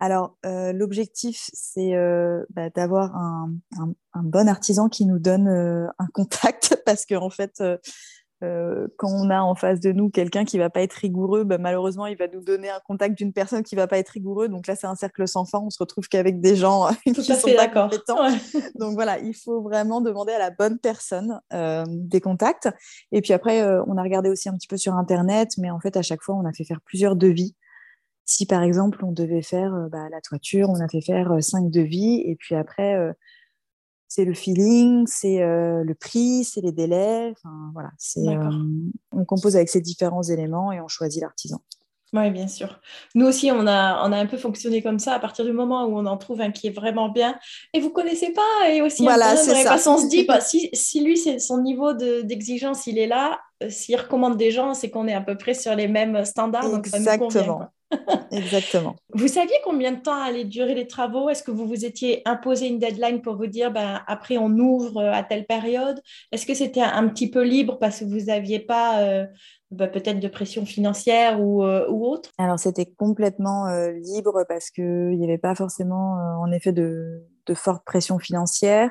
[0.00, 1.92] Alors, l'objectif, c'est
[2.50, 7.62] bah, d'avoir un, un, bon artisan qui nous donne un contact parce qu'en en fait,
[8.42, 11.58] euh, quand on a en face de nous quelqu'un qui va pas être rigoureux, bah,
[11.58, 14.48] malheureusement, il va nous donner un contact d'une personne qui va pas être rigoureux.
[14.48, 15.58] Donc là, c'est un cercle sans fin.
[15.58, 18.28] On se retrouve qu'avec des gens euh, qui sont pas compétents.
[18.76, 22.68] Donc voilà, il faut vraiment demander à la bonne personne euh, des contacts.
[23.12, 25.96] Et puis après, on a regardé aussi un petit peu sur Internet, mais en fait,
[25.96, 27.54] à chaque fois, on a fait faire plusieurs devis.
[28.24, 32.22] Si par exemple, on devait faire bah, la toiture, on a fait faire cinq devis.
[32.24, 32.96] Et puis après,
[34.10, 37.30] c'est le feeling, c'est euh, le prix, c'est les délais.
[37.30, 38.50] Enfin, voilà, c'est, euh,
[39.12, 41.62] on compose avec ces différents éléments et on choisit l'artisan.
[42.12, 42.80] Oui, bien sûr.
[43.14, 45.84] Nous aussi, on a, on a un peu fonctionné comme ça à partir du moment
[45.84, 47.38] où on en trouve un qui est vraiment bien
[47.72, 49.76] et vous connaissez pas et aussi voilà, c'est ça.
[49.88, 53.38] on se dit bah, si, si lui c'est son niveau de, d'exigence il est là,
[53.62, 56.64] euh, s'il recommande des gens c'est qu'on est à peu près sur les mêmes standards
[56.64, 57.04] Exactement.
[57.04, 57.70] donc ça nous convient.
[58.30, 58.96] Exactement.
[59.12, 61.28] Vous saviez combien de temps allaient durer les travaux?
[61.28, 64.98] Est-ce que vous vous étiez imposé une deadline pour vous dire, ben, après, on ouvre
[64.98, 66.00] euh, à telle période?
[66.32, 69.26] Est-ce que c'était un petit peu libre parce que vous n'aviez pas euh,
[69.70, 72.30] ben, peut-être de pression financière ou, euh, ou autre?
[72.38, 77.84] Alors, c'était complètement libre parce qu'il n'y avait pas forcément, en effet, de, de forte
[77.84, 78.90] pression financière.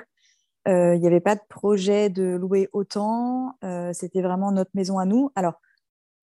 [0.66, 3.54] Il n'y avait pas de projet de louer autant.
[3.94, 5.32] c'était vraiment notre maison à nous.
[5.34, 5.54] Alors,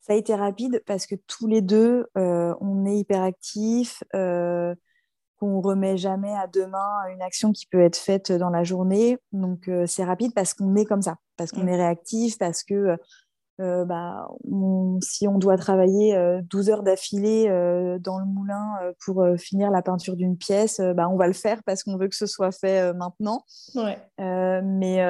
[0.07, 4.73] ça a été rapide parce que tous les deux, euh, on est hyperactifs, euh,
[5.39, 9.19] qu'on remet jamais à demain une action qui peut être faite dans la journée.
[9.33, 11.69] Donc, euh, c'est rapide parce qu'on est comme ça, parce qu'on mm.
[11.71, 12.97] est réactif, parce que
[13.61, 14.29] euh, bah,
[15.03, 17.49] si on doit travailler 12 heures d'affilée
[18.01, 21.83] dans le moulin pour finir la peinture d'une pièce, bah, on va le faire parce
[21.83, 23.45] qu'on veut que ce soit fait maintenant.
[24.63, 25.05] mais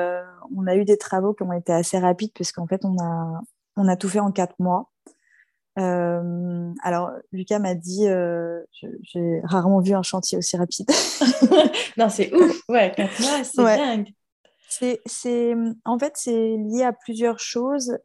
[0.57, 3.43] on a eu des travaux qui ont été assez rapides, puisqu'en fait, on a,
[3.77, 4.91] on a tout fait en quatre mois.
[5.77, 8.07] alors, Lucas m'a dit,
[9.03, 10.87] j'ai rarement vu un chantier aussi rapide.
[11.97, 14.09] non, c'est ouf, ouais, quatre mois, c'est dingue.
[14.69, 17.97] C'est, en fait, c'est lié à plusieurs choses.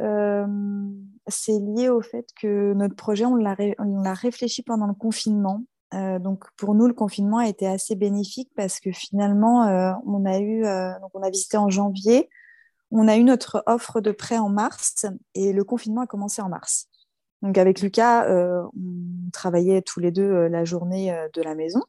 [1.28, 5.64] c'est lié au fait que notre projet, on l'a, on l'a réfléchi pendant le confinement.
[5.94, 10.26] Euh, donc pour nous, le confinement a été assez bénéfique parce que finalement, euh, on
[10.26, 12.30] a eu, euh, donc on a visité en janvier,
[12.92, 16.50] on a eu notre offre de prêt en mars et le confinement a commencé en
[16.50, 16.88] mars.
[17.42, 18.70] Donc avec Lucas, on
[19.34, 21.82] travaillait tous les deux la journée de la maison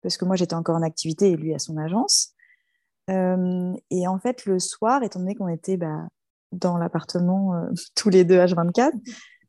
[0.00, 2.34] parce que moi j'étais encore en activité et lui à son agence.
[3.08, 6.06] et en fait, le soir, étant donné qu'on était bah,
[6.52, 8.92] dans l'appartement tous les deux H24,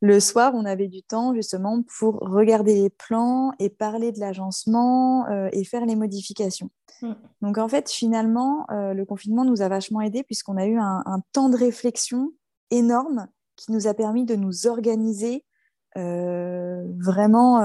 [0.03, 5.25] le soir, on avait du temps justement pour regarder les plans et parler de l'agencement
[5.29, 6.69] euh, et faire les modifications.
[7.03, 7.13] Mm.
[7.41, 11.03] Donc en fait, finalement, euh, le confinement nous a vachement aidé puisqu'on a eu un,
[11.31, 12.31] temps de réflexion
[12.71, 15.45] énorme qui nous a permis de nous organiser
[15.95, 17.57] euh, vraiment,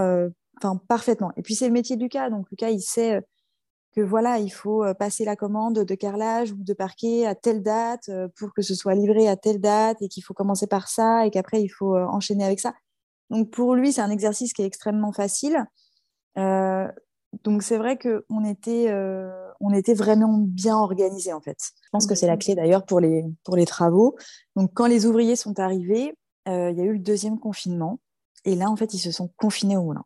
[0.58, 1.32] enfin parfaitement.
[1.36, 3.22] Et puis c'est le métier de Lucas, donc Lucas, il sait
[3.94, 7.62] que voilà, il faut euh, passer la commande de carrelage ou de parquet à telle
[7.62, 10.88] date euh, pour que ce soit livré à telle date et qu'il faut commencer par
[10.88, 12.74] ça et qu'après il faut euh, enchaîner avec ça.
[13.30, 15.64] Donc pour lui, c'est un exercice qui est extrêmement facile.
[17.44, 18.92] Donc c'est vrai qu'on était,
[19.60, 21.58] on était vraiment bien organisé en fait.
[21.84, 24.16] Je pense que c'est la clé d'ailleurs pour les, pour les travaux.
[24.56, 26.14] Donc quand les ouvriers sont arrivés,
[26.46, 28.00] il y a eu le deuxième confinement
[28.44, 30.04] et là en fait ils se sont confinés au moulin.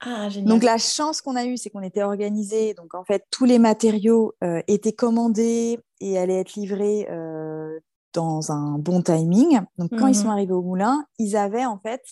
[0.00, 2.74] Ah, donc la chance qu'on a eue, c'est qu'on était organisé.
[2.74, 7.78] Donc en fait, tous les matériaux euh, étaient commandés et allaient être livrés euh,
[8.12, 9.60] dans un bon timing.
[9.78, 10.30] Donc quand ils sont mhm.
[10.30, 12.02] arrivés au moulin, ils avaient en fait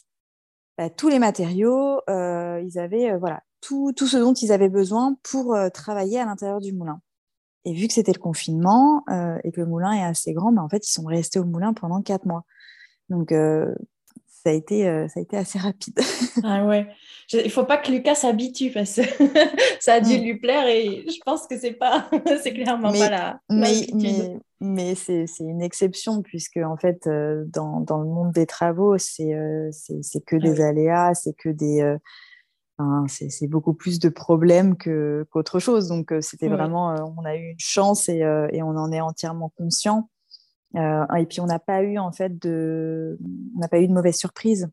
[0.78, 5.16] bah, tous les matériaux, euh, ils avaient voilà tout, tout, ce dont ils avaient besoin
[5.22, 7.00] pour travailler à l'intérieur du moulin.
[7.64, 9.04] Et vu que c'était le confinement
[9.42, 11.72] et que le moulin est assez grand, bah, en fait, ils sont restés au moulin
[11.72, 12.44] pendant quatre mois.
[13.08, 13.32] Donc
[14.44, 15.98] ça a été, euh, ça a été assez rapide.
[16.44, 16.86] ah ouais.
[17.32, 19.02] il faut pas que Lucas s'habitue parce que
[19.80, 22.10] ça a dû lui plaire et je pense que c'est pas,
[22.42, 23.40] c'est clairement pas la.
[23.48, 28.44] Mais, mais, mais c'est, une exception puisque en fait, euh, dans, dans, le monde des
[28.44, 31.96] travaux, c'est, euh, c'est, que des aléas, c'est que des.
[33.08, 35.88] c'est, beaucoup plus de problèmes qu'autre chose.
[35.88, 38.18] Donc, c'était vraiment, on a eu une chance et,
[38.52, 40.10] et on en est entièrement conscient.
[40.76, 43.18] Euh, et puis on n'a pas eu en fait de,
[43.56, 44.68] on n'a pas eu de mauvaise surprise.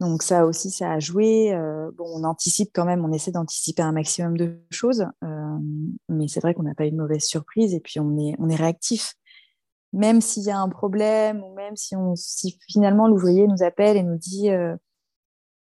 [0.00, 1.54] Donc ça aussi, ça a joué.
[1.54, 5.58] Euh, bon, on anticipe quand même, on essaie d'anticiper un maximum de choses, euh,
[6.08, 8.48] mais c'est vrai qu'on n'a pas eu de mauvaise surprise et puis on est, on
[8.48, 9.14] est réactif.
[9.92, 13.96] Même s'il y a un problème ou même si, on, si finalement l'ouvrier nous appelle
[13.96, 14.50] et nous dit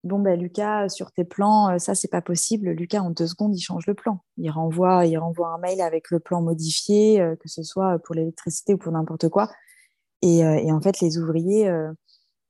[0.04, 2.70] bon ben Lucas sur tes plans ça c'est pas possible.
[2.70, 4.20] Lucas en deux secondes il change le plan.
[4.38, 8.74] Il renvoie il renvoie un mail avec le plan modifié que ce soit pour l'électricité
[8.74, 9.50] ou pour n'importe quoi.
[10.22, 11.72] Et, et, en fait les ouvriers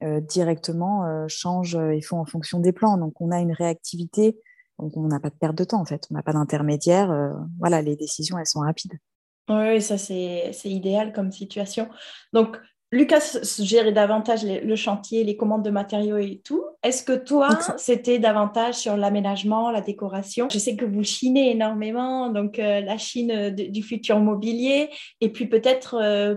[0.02, 2.98] directement changent et font en fonction des plans.
[2.98, 4.40] Donc on a une réactivité.
[4.80, 6.08] Donc on n'a pas de perte de temps en fait.
[6.12, 9.00] On n'a pas d'intermédiaire voilà les décisions elles sont rapides.
[9.50, 11.90] Oui, ça c'est idéal comme situation.
[12.32, 12.58] Donc,
[12.94, 16.64] Lucas gérait davantage le chantier, les commandes de matériaux et tout.
[16.84, 20.48] Est-ce que toi, c'était davantage sur l'aménagement, la décoration?
[20.52, 25.48] Je sais que vous chinez énormément, donc euh, la Chine du futur mobilier, et puis
[25.48, 26.36] peut-être euh,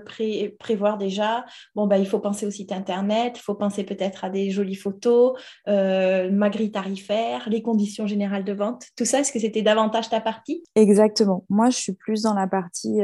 [0.59, 4.31] prévoir déjà, bon, bah, il faut penser au site internet, il faut penser peut-être à
[4.31, 5.39] des jolies photos,
[5.69, 10.09] euh, ma grille tarifaire, les conditions générales de vente, tout ça, est-ce que c'était davantage
[10.09, 10.65] ta partie?
[10.75, 11.45] Exactement.
[11.51, 13.01] Moi, je suis plus dans la partie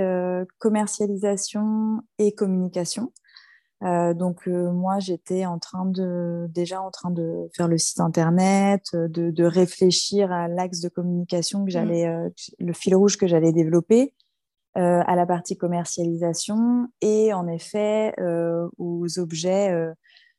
[0.59, 3.13] commercialisation et communication.
[3.83, 7.99] Euh, donc euh, moi j'étais en train de déjà en train de faire le site
[7.99, 11.71] internet, euh, de, réfléchir à l'axe de communication que mmh.
[11.71, 14.15] j'allais, le fil rouge que j'allais développer,
[14.75, 18.15] à la partie commercialisation et en effet
[18.79, 19.71] aux objets.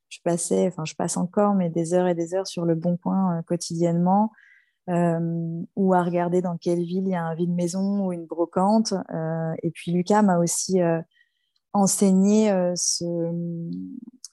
[0.09, 2.97] je passais, enfin je passe encore, mais des heures et des heures sur le bon
[2.97, 4.31] coin quotidiennement.
[4.87, 8.93] ou à regarder dans quelle ville il y a un vide-maison ou une brocante.
[9.61, 10.79] et puis Lucas m'a aussi
[11.73, 13.05] enseigner euh, ce,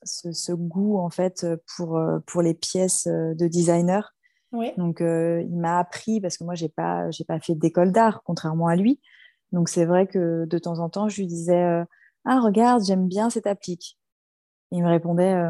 [0.05, 4.15] ce, goût en fait pour, euh, pour les pièces euh, de designer.
[4.77, 8.67] Donc il m'a appris parce que moi j'ai pas j'ai pas fait d'école d'art contrairement
[8.67, 9.01] à lui.
[9.53, 11.85] Donc c'est vrai que de temps en temps je lui disais
[12.25, 13.97] ah regarde j'aime bien cette applique.
[14.73, 15.41] Il me répondait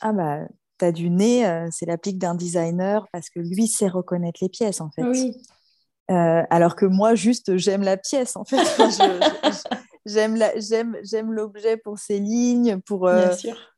[0.00, 0.40] ah bah
[0.78, 4.90] t'as du nez c'est l'applique d'un designer parce que lui sait reconnaître les pièces en
[4.90, 5.04] fait.
[5.04, 5.36] Oui.
[6.08, 8.56] alors que moi juste j'aime la pièce en fait.
[10.06, 13.26] j'aime j'aime j'aime l'objet pour ses lignes pour euh,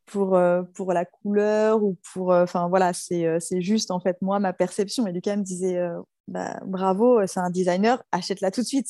[0.06, 4.20] pour euh, pour la couleur ou pour euh, enfin voilà c'est c'est juste en fait
[4.22, 5.06] moi ma perception.
[5.06, 5.78] Et Lucas me disait
[6.28, 8.88] bah, bravo c'est un designer achète-la tout de suite.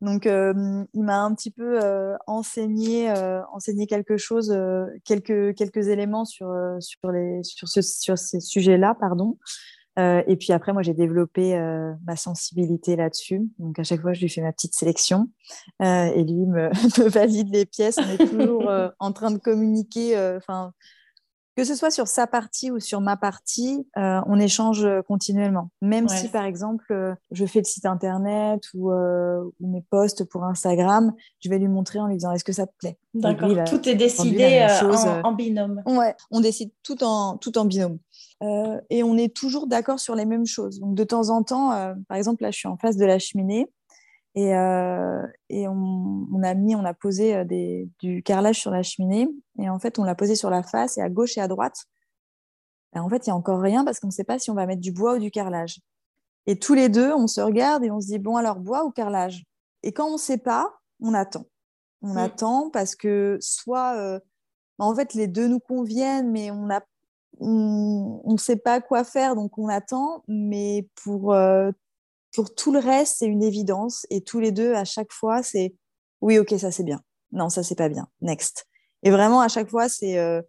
[0.00, 1.80] Donc, il m'a un petit peu
[2.26, 3.10] enseigné,
[3.52, 4.54] enseigné quelque chose,
[5.04, 9.38] quelques, quelques éléments sur, sur, les, sur, ce, sur ces sujets-là, pardon.
[9.96, 11.56] Et puis après, moi, j'ai développé
[12.06, 13.42] ma sensibilité là-dessus.
[13.58, 15.28] Donc, à chaque fois, je lui fais ma petite sélection
[15.80, 16.68] et lui me,
[17.02, 17.98] me, valide les pièces.
[17.98, 20.18] On est toujours en train de communiquer.
[20.36, 20.72] Enfin,
[21.56, 25.70] que ce soit sur sa partie ou sur ma partie, euh, on échange euh, continuellement.
[25.80, 28.90] Même si, par exemple, euh, je fais le site internet ou,
[29.60, 32.72] mes posts pour Instagram, je vais lui montrer en lui disant est-ce que ça te
[32.78, 32.98] plaît?
[33.14, 33.50] D'accord.
[33.64, 34.66] Tout est décidé
[35.22, 35.82] en, binôme.
[35.86, 37.98] Ouais, on décide tout en, tout en binôme.
[38.90, 40.80] et on est toujours d'accord sur les mêmes choses.
[40.80, 43.68] Donc, de temps en temps, par exemple, là, je suis en face de la cheminée.
[44.36, 44.50] Et,
[45.48, 49.28] et on, a mis, on a posé des, du carrelage sur la cheminée.
[49.60, 51.84] Et en fait, on l'a posé sur la face et à gauche et à droite.
[52.94, 54.66] en fait, il n'y a encore rien parce qu'on ne sait pas si on va
[54.66, 55.78] mettre du bois ou du carrelage.
[56.46, 58.90] Et tous les deux, on se regarde et on se dit, bon, alors bois ou
[58.90, 59.44] carrelage?
[59.82, 61.44] Et quand on ne sait pas, on attend.
[62.02, 62.18] On mm.
[62.18, 64.20] attend parce que soit,
[64.78, 66.78] bah, en fait, les deux nous conviennent, mais on ne
[67.40, 70.22] on, sait pas quoi faire, donc on attend.
[70.28, 71.34] Mais pour
[72.34, 74.06] pour tout le reste, c'est une évidence.
[74.10, 75.74] Et tous les deux, à chaque fois, c'est
[76.20, 77.00] oui, ok, ça c'est bien.
[77.32, 78.08] Non, ça c'est pas bien.
[78.20, 78.66] Next.
[79.02, 80.42] Et vraiment, à chaque fois, c'est euh,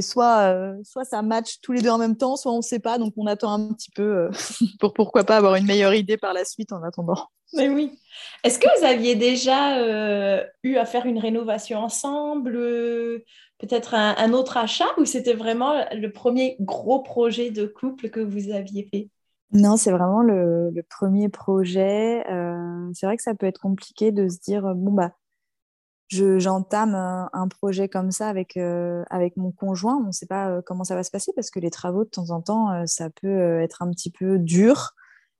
[0.00, 2.78] soit, euh, soit ça match tous les deux en même temps, soit on ne sait
[2.80, 2.98] pas.
[2.98, 4.30] Donc on attend un petit peu euh,
[4.80, 7.28] pour pourquoi pas avoir une meilleure idée par la suite en attendant.
[7.52, 7.98] Mais oui.
[8.42, 9.84] Est-ce que vous aviez déjà
[10.62, 12.52] eu à faire une rénovation ensemble
[13.58, 18.52] Peut-être un, autre achat ou c'était vraiment le premier gros projet de couple que vous
[18.52, 19.10] aviez fait?
[19.52, 22.24] Non, c'est vraiment le, premier projet.
[22.30, 25.12] Euh, c'est vrai que ça peut être compliqué de se dire, euh, bon, bah,
[26.08, 29.96] j'entame un, projet comme ça avec, euh, avec mon conjoint.
[29.96, 32.30] On ne sait pas comment ça va se passer parce que les travaux, de temps
[32.30, 34.92] en temps, ça peut être un petit peu dur.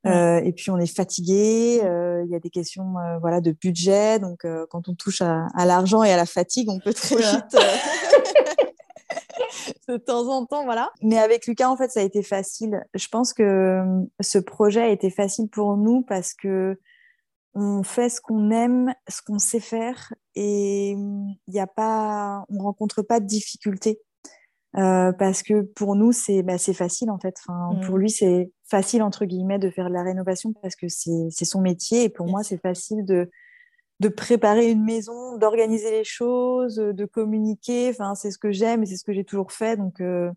[0.04, 4.88] et puis on est fatigué, il y a des questions voilà, de budget, donc quand
[4.88, 7.56] on touche à, à l'argent et à la fatigue, on peut très vite
[9.88, 10.90] de temps en temps, voilà.
[11.02, 12.84] Mais avec Lucas, en fait, ça a été facile.
[12.94, 13.84] Je pense que euh,
[14.20, 16.78] ce projet a été facile pour nous parce que
[17.54, 22.62] on fait ce qu'on aime, ce qu'on sait faire, et il y a pas, on
[22.62, 24.00] rencontre pas de difficultés.
[24.76, 27.34] Euh, parce que pour nous, c'est bah, facile en fait.
[27.40, 27.98] Enfin, Pour mmh.
[27.98, 32.04] lui, c'est facile entre guillemets de faire de la rénovation parce que c'est son métier.
[32.04, 33.28] Et pour moi, c'est facile de,
[34.00, 37.92] de préparer une maison, d'organiser les choses, de communiquer.
[38.14, 39.76] C'est ce que j'aime et c'est ce que j'ai toujours fait.
[39.76, 40.30] Donc, il euh,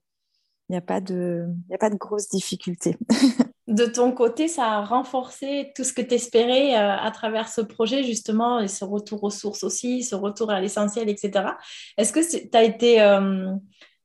[0.70, 1.46] n'y a, pas de,
[1.80, 2.98] a de grosses difficultés.
[3.68, 7.62] de ton côté, ça a renforcé tout ce que tu espérais euh, à travers ce
[7.62, 11.52] projet, justement, et ce retour aux sources aussi, ce retour à l'essentiel, etc.
[11.98, 13.54] Est-ce que tu as été euh,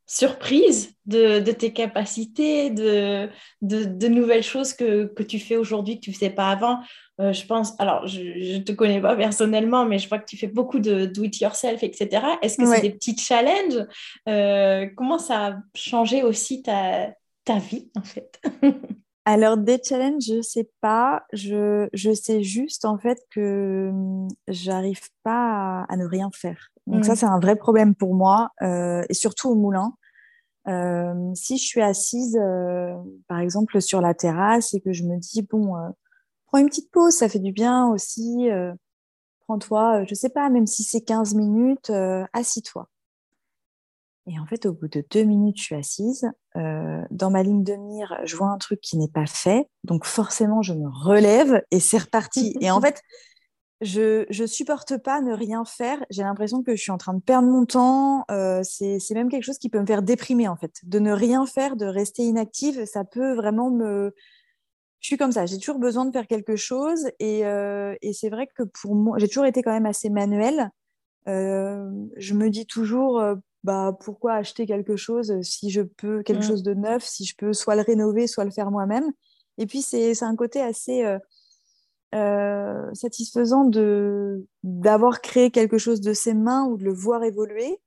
[0.09, 3.29] surprise de, tes capacités, de,
[3.61, 6.81] de, nouvelles choses que, que tu fais aujourd'hui que tu ne faisais pas avant.
[7.21, 10.39] Euh, je pense, alors je ne te connais pas personnellement, mais je vois que tu
[10.39, 12.23] fais beaucoup de do it yourself, etc.
[12.41, 13.87] Est-ce que c'est des petits challenges?
[14.29, 17.11] Euh, Comment ça a changé aussi ta,
[17.45, 18.41] ta vie, en fait?
[19.31, 21.25] Alors, des challenges, je ne sais pas.
[21.33, 26.71] Je, je, sais juste, en fait, que hum, j'arrive pas à, ne rien faire.
[26.87, 27.17] Donc, ça, mmh.
[27.17, 29.93] c'est un vrai problème pour moi, euh, et surtout au moulin.
[31.35, 32.41] si je suis assise,
[33.27, 35.75] par exemple, sur la terrasse et que je me dis, bon,
[36.49, 38.51] prends une petite pause, ça fait du bien aussi.
[38.51, 38.75] Euh,
[39.41, 42.89] prends-toi, euh, je sais pas, même si c'est 15 minutes, euh, assis-toi.
[44.29, 46.31] Et en fait, au bout de deux minutes, je suis assise.
[46.55, 49.69] dans ma ligne de mire, je vois un truc qui n'est pas fait.
[49.85, 52.55] Donc forcément, je me relève et c'est reparti.
[52.61, 53.01] et en fait,
[53.81, 56.05] je ne supporte pas ne rien faire.
[56.11, 58.25] J'ai l'impression que je suis en train de perdre mon temps.
[58.63, 60.73] c'est même quelque chose qui peut me faire déprimer, en fait.
[60.85, 64.13] De ne rien faire, de rester inactive, ça peut vraiment me,
[65.01, 68.31] je suis comme ça, j'ai toujours besoin de faire quelque chose et, euh, et c'est
[68.31, 70.71] vrai que pour moi, j'ai toujours été quand même assez manuelle.
[71.29, 76.45] Euh, je me dis toujours, euh, bah, pourquoi acheter quelque chose si je peux, quelque
[76.45, 76.49] mmh.
[76.49, 79.11] chose de neuf, si je peux soit le rénover, soit le faire moi-même.
[79.59, 81.05] Et puis, c'est un côté assez
[82.95, 87.81] satisfaisant de d'avoir créé quelque chose de ses mains ou de le voir évoluer.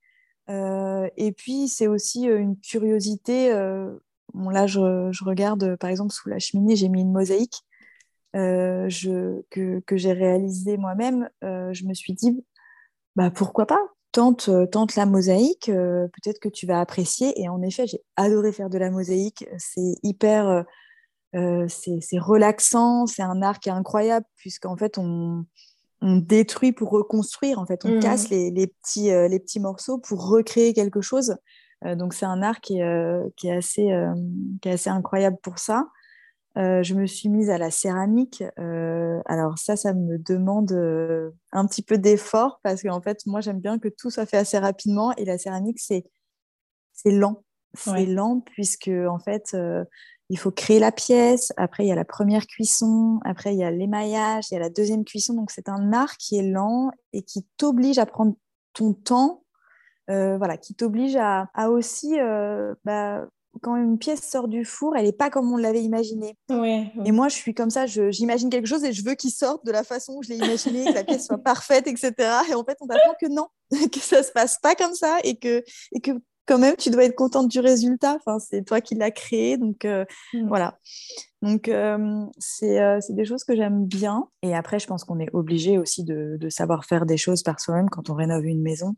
[0.49, 3.53] et puis, c'est aussi une curiosité
[4.49, 7.63] là, je, regarde, par exemple, sous la cheminée, j'ai mis une mosaïque
[8.35, 8.89] euh,
[9.49, 11.29] que, j'ai réalisée moi-même.
[11.43, 12.43] Euh, je me suis dit,
[13.15, 13.81] bah, pourquoi pas?
[14.11, 17.39] Tente, tente la mosaïque, euh, peut-être que tu vas apprécier.
[17.41, 19.47] Et en effet, j'ai adoré faire de la mosaïque.
[19.57, 20.65] C'est hyper,
[21.33, 25.45] c'est relaxant, c'est un art qui est incroyable, puisqu'en fait, on,
[26.01, 27.59] détruit pour reconstruire.
[27.59, 27.99] En fait, on mmh.
[27.99, 31.35] casse les, petits, les petits morceaux pour recréer quelque chose.
[31.85, 34.13] Euh, donc c'est un art qui est, euh, assez, euh,
[34.61, 35.87] qui est assez incroyable pour ça.
[36.55, 38.43] Je me suis mise à la céramique.
[38.57, 40.71] alors ça, ça me demande
[41.51, 44.57] un petit peu d'effort parce qu'en fait, moi, j'aime bien que tout soit fait assez
[44.57, 46.03] rapidement et la céramique, c'est
[47.05, 47.43] lent.
[47.73, 49.55] C'est lent puisque en fait,
[50.31, 51.51] il faut créer la pièce.
[51.57, 53.19] Après, il y a la première cuisson.
[53.25, 54.45] Après, il y a l'émaillage.
[54.49, 55.33] Il y a la deuxième cuisson.
[55.33, 58.35] Donc, c'est un art qui est lent et qui t'oblige à prendre
[58.71, 59.43] ton temps.
[60.09, 63.27] Euh, voilà, qui t'oblige à, aussi, euh, bah,
[63.61, 66.37] quand une pièce sort du four, elle n'est pas comme on l'avait imaginé.
[66.49, 69.71] Et moi, je suis comme ça, j'imagine quelque chose et je veux qu'il sorte de
[69.71, 72.13] la façon où je l'ai imaginé, que la pièce soit parfaite, etc.
[72.49, 73.47] Et en fait, on t'apprend que non,
[73.91, 76.11] que ça se passe pas comme ça et que, et que
[76.47, 78.15] quand même, tu dois être contente du résultat.
[78.15, 79.57] Enfin, c'est toi qui l'as créé.
[79.57, 80.47] Donc, euh, mm.
[80.47, 80.77] voilà.
[81.41, 82.25] Donc, euh,
[82.63, 84.27] euh, c'est des choses que j'aime bien.
[84.41, 87.89] Et après, je pense qu'on est obligé aussi de, savoir faire des choses par soi-même
[87.89, 88.95] quand on rénove une maison.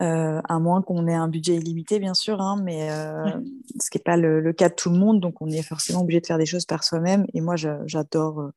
[0.00, 2.88] À moins qu'on ait un budget illimité, bien sûr, hein, mais
[3.80, 5.20] ce qui n'est pas le, cas de tout le monde.
[5.20, 7.26] Donc, on est forcément obligé de faire des choses par soi-même.
[7.34, 8.50] Et moi, j'adore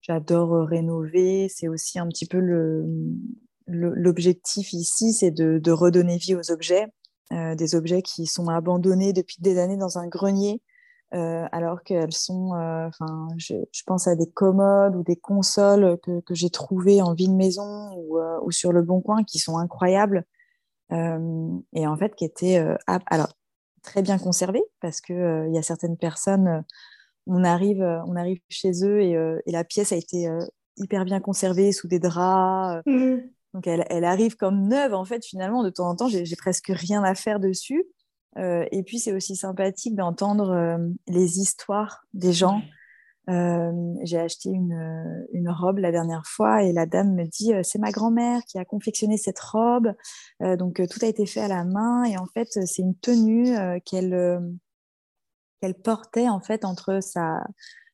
[0.00, 1.48] j'adore rénover.
[1.48, 2.38] C'est aussi un petit peu
[3.66, 6.86] l'objectif ici, c'est de, de, redonner vie aux objets.
[7.32, 10.60] Euh, des objets qui sont abandonnés depuis des années dans un grenier,
[11.14, 13.54] euh, alors qu'elles sont, euh, enfin, je,
[13.86, 18.18] pense à des commodes ou des consoles que, que j'ai trouvées en ville maison ou,
[18.42, 20.24] ou, sur le Bon Coin qui sont incroyables
[20.90, 23.32] et en fait qui étaient alors
[23.82, 26.64] très bien conservées parce que il y a certaines personnes,
[27.26, 30.28] on arrive, on arrive chez eux et, et la pièce a été
[30.76, 32.82] hyper bien conservée sous des draps.
[32.84, 33.16] Mmh.
[33.54, 37.02] Donc elle, arrive comme neuve en fait finalement de temps en temps j'ai presque rien
[37.04, 37.84] à faire dessus
[38.38, 42.62] euh, et puis c'est aussi sympathique d'entendre euh, les histoires des gens.
[43.28, 43.70] Euh,
[44.02, 47.92] j'ai acheté une, une, robe la dernière fois et la dame me dit c'est ma
[47.92, 49.92] grand-mère qui a confectionné cette robe
[50.40, 53.54] donc tout a été fait à la main et en fait c'est une tenue
[53.84, 54.42] qu'elle
[55.60, 57.46] qu'elle portait en fait entre sa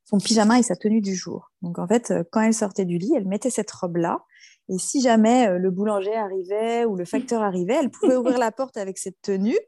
[0.07, 1.53] son pyjama et sa tenue du jour.
[1.61, 4.24] Donc en fait, quand elle sortait du lit, elle mettait cette robe-là
[4.70, 8.78] et si jamais le boulanger arrivait ou le facteur arrivait, elle pouvait ouvrir la porte
[8.78, 9.59] avec cette tenue,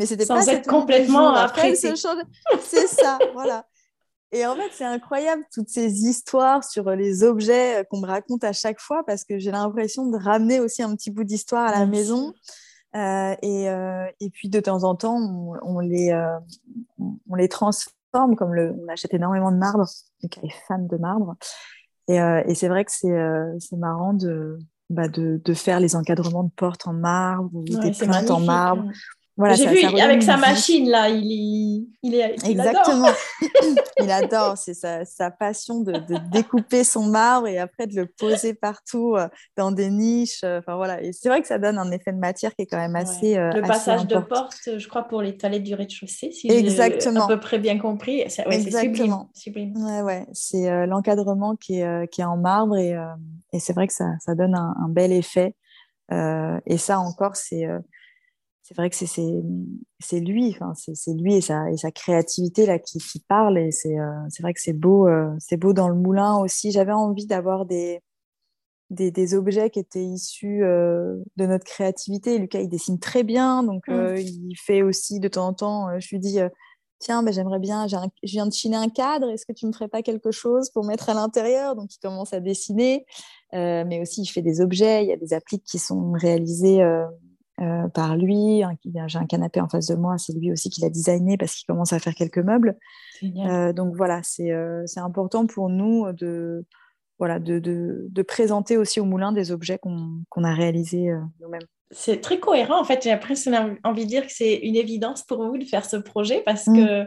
[0.00, 1.74] mais c'était pas être complètement après.
[1.76, 3.66] C'est ça, voilà.
[4.32, 8.44] Et en fait, c'est incroyable toutes ces histoires sur les objets euh, qu'on me raconte
[8.44, 11.78] à chaque fois parce que j'ai l'impression de ramener aussi un petit bout d'histoire à
[11.78, 12.32] la maison.
[12.96, 13.66] Euh, et,
[14.20, 15.16] et, puis de temps en temps,
[15.62, 16.12] on, les,
[16.98, 19.84] on, les transforme, comme le, on achète énormément de marbre,
[20.22, 21.36] donc elle est fan de marbre.
[22.18, 24.16] Euh, et, c'est vrai que c'est euh, marrant
[24.88, 28.84] bah, de, de, faire les encadrements de portes en marbre ou des plaintes en marbre.
[29.54, 33.08] J'ai vu avec sa machine là, il, il, est, Exactement.
[33.98, 38.06] il adore, c'est sa, sa, passion de, de, découper son marbre et après de le
[38.06, 40.40] poser partout euh, dans des niches.
[40.44, 42.66] Euh, enfin voilà, et c'est vrai que ça donne un effet de matière qui est
[42.66, 43.36] quand même assez.
[43.36, 47.26] Euh, le passage de porte, je crois pour les toilettes du rez-de-chaussée, si j'ai à
[47.26, 48.24] peu près bien compris.
[48.28, 49.30] C'est Exactement.
[49.34, 49.74] sublime.
[49.76, 50.26] Ouais, ouais.
[50.32, 52.96] C'est l'encadrement qui est, qui est en marbre et,
[53.52, 55.54] et c'est vrai que ça, ça donne un, un bel effet.
[56.10, 57.66] et ça encore, c'est
[58.70, 62.98] c'est vrai que c'est lui, enfin, c'est lui et sa, et sa créativité là qui,
[62.98, 66.36] qui parle et c'est euh, vrai que c'est beau, euh, c'est beau dans le moulin
[66.36, 66.70] aussi.
[66.70, 68.00] J'avais envie d'avoir des,
[68.90, 72.38] des, des, objets qui étaient issus euh, de notre créativité.
[72.38, 74.18] Lucas, il dessine très bien, donc mmh.
[74.18, 76.38] il fait aussi de temps en temps, je lui dis,
[77.00, 79.88] tiens, ben, j'aimerais bien, je viens de chiner un cadre, est-ce que tu me ferais
[79.88, 81.74] pas quelque chose pour mettre à l'intérieur?
[81.74, 83.04] Donc il commence à dessiner,
[83.52, 87.04] mais aussi il fait des objets, il y a des appliques qui sont réalisées euh,
[87.94, 88.62] par lui.
[89.06, 91.66] J'ai un canapé en face de moi, c'est lui aussi qui l'a designé parce qu'il
[91.66, 92.76] commence à faire quelques meubles.
[93.22, 96.64] Euh, donc voilà, euh, c'est important pour nous de,
[97.18, 101.66] voilà, de, de, de, présenter aussi au moulin des objets qu'on a réalisés nous-mêmes.
[101.92, 103.02] C'est très cohérent en fait.
[103.02, 103.50] J'ai presque
[103.84, 106.76] envie de dire que c'est une évidence pour vous de faire ce projet parce mmh.
[106.76, 107.06] que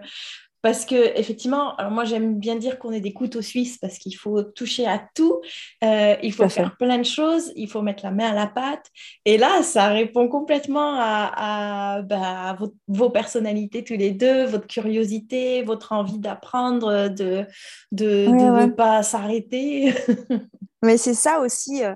[0.64, 4.16] parce que effectivement, alors moi j'aime bien dire qu'on est des couteaux suisses parce qu'il
[4.16, 5.42] faut toucher à tout,
[5.84, 8.88] euh, il faut faire plein de choses, il faut mettre la main à la pâte.
[9.26, 12.58] Et là, ça répond complètement à, bah,
[12.88, 17.46] vos, personnalités tous les deux, votre curiosité, votre envie d'apprendre, de
[17.92, 19.94] ne pas s'arrêter.
[20.82, 21.84] Mais c'est ça aussi.
[21.84, 21.94] Euh,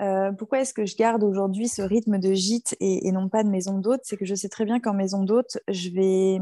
[0.00, 3.48] euh, pourquoi est-ce que je garde aujourd'hui ce rythme de gîte et, non pas de
[3.48, 4.00] maison d'hôte?
[4.04, 6.38] C'est que je sais très bien qu'en maison d'hôte, je vais,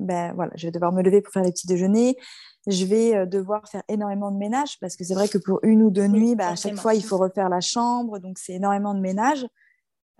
[0.00, 2.16] ben, voilà, je vais devoir me lever pour faire les petits déjeuners.
[2.66, 5.82] Je vais euh, devoir faire énormément de ménage parce que c'est vrai que pour une
[5.82, 8.18] ou deux nuits, ben, à chaque fois, il faut refaire la chambre.
[8.18, 9.46] Donc, c'est énormément de ménage.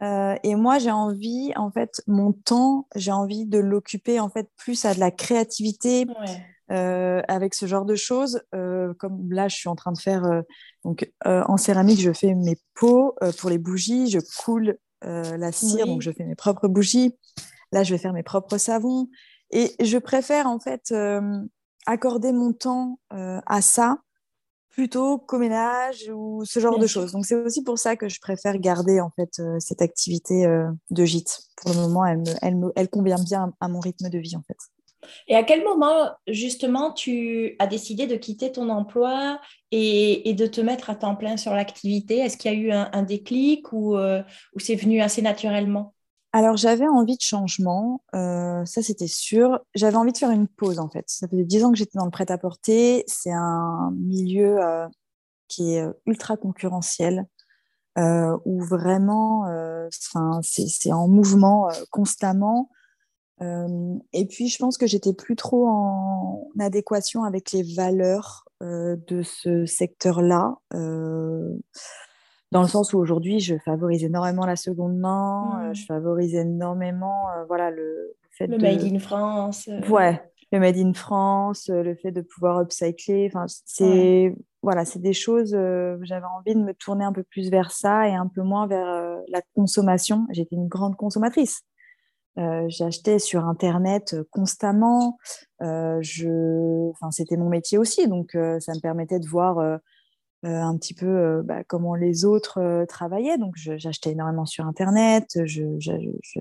[0.03, 4.49] Euh, et moi, j'ai envie, en fait, mon temps, j'ai envie de l'occuper en fait
[4.57, 6.07] plus à de la créativité,
[6.73, 8.41] euh, avec ce genre de choses.
[8.53, 10.43] Euh, comme là, je suis en train de faire euh,
[10.85, 16.03] donc en céramique, je fais mes pots pour les bougies, je coule la cire, donc
[16.03, 17.15] je fais mes propres bougies.
[17.73, 19.09] Là, je vais faire mes propres savons.
[19.51, 20.95] Et je préfère en fait
[21.87, 23.99] accorder mon temps à ça
[24.71, 27.13] plutôt qu'au ménage ou ce genre de choses.
[27.13, 30.47] Donc c'est aussi pour ça que je préfère garder en fait cette activité
[30.91, 31.41] de gîte.
[31.57, 34.43] Pour le moment, elle, elle, me, elle convient bien à mon rythme de vie en
[34.43, 34.59] fait.
[35.29, 39.41] Et à quel moment, justement, tu as décidé de quitter ton emploi
[39.71, 42.19] et, de te mettre à temps plein sur l'activité?
[42.19, 44.23] Est-ce qu'il y a eu un, déclic ou, euh,
[44.55, 45.95] ou c'est venu assez naturellement?
[46.33, 49.59] Alors j'avais envie de changement, euh, ça c'était sûr.
[49.75, 51.05] J'avais envie de faire une pause en fait.
[51.07, 53.05] Ça faisait dix ans que j'étais dans le prêt-à-porter.
[53.07, 54.87] C'est un milieu euh,
[55.49, 57.27] qui est ultra concurrentiel,
[57.97, 59.47] où vraiment
[60.43, 62.69] c'est en mouvement constamment.
[63.43, 68.97] Euh, et puis, je pense que j'étais plus trop en adéquation avec les valeurs euh,
[69.09, 71.55] de ce secteur-là, euh,
[72.53, 75.75] dans le sens où aujourd'hui, je favorise énormément la seconde main, mmh.
[75.75, 79.69] je favorise énormément voilà, le, fait le Made in France.
[79.91, 80.23] Ouais,
[80.53, 83.31] le Made in France, le fait de pouvoir upcycler.
[83.67, 85.51] C'est voilà, c'est des choses.
[85.51, 89.19] J'avais envie de me tourner un peu plus vers ça et un peu moins vers
[89.29, 90.27] la consommation.
[90.31, 91.63] J'étais une grande consommatrice.
[92.39, 95.19] Euh, j'achetais sur Internet euh, constamment.
[95.63, 96.03] Euh,
[97.11, 99.59] c'était mon métier aussi, donc ça me permettait de voir
[100.43, 103.39] un petit peu bah, comment les autres travaillaient.
[103.39, 105.39] Donc, j'achetais énormément sur Internet.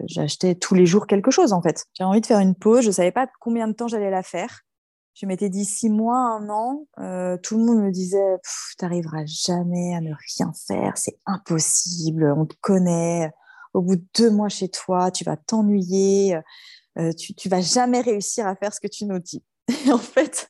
[0.05, 1.85] J'achetais tous les jours quelque chose, en fait.
[1.93, 2.81] J'avais envie de faire une pause.
[2.81, 4.61] Je ne savais pas combien de temps j'allais la faire.
[5.13, 6.87] Je m'étais dit six mois, un an.
[7.41, 8.37] tout le monde me disait,
[8.77, 10.97] tu n'arriveras jamais à ne rien faire.
[10.97, 12.33] C'est impossible.
[12.35, 13.31] On te connaît
[13.76, 16.38] au bout de deux mois chez toi, tu vas t'ennuyer,
[16.97, 19.43] euh, tu, tu vas jamais réussir à faire ce que tu nous dis.
[19.86, 20.49] Et en fait,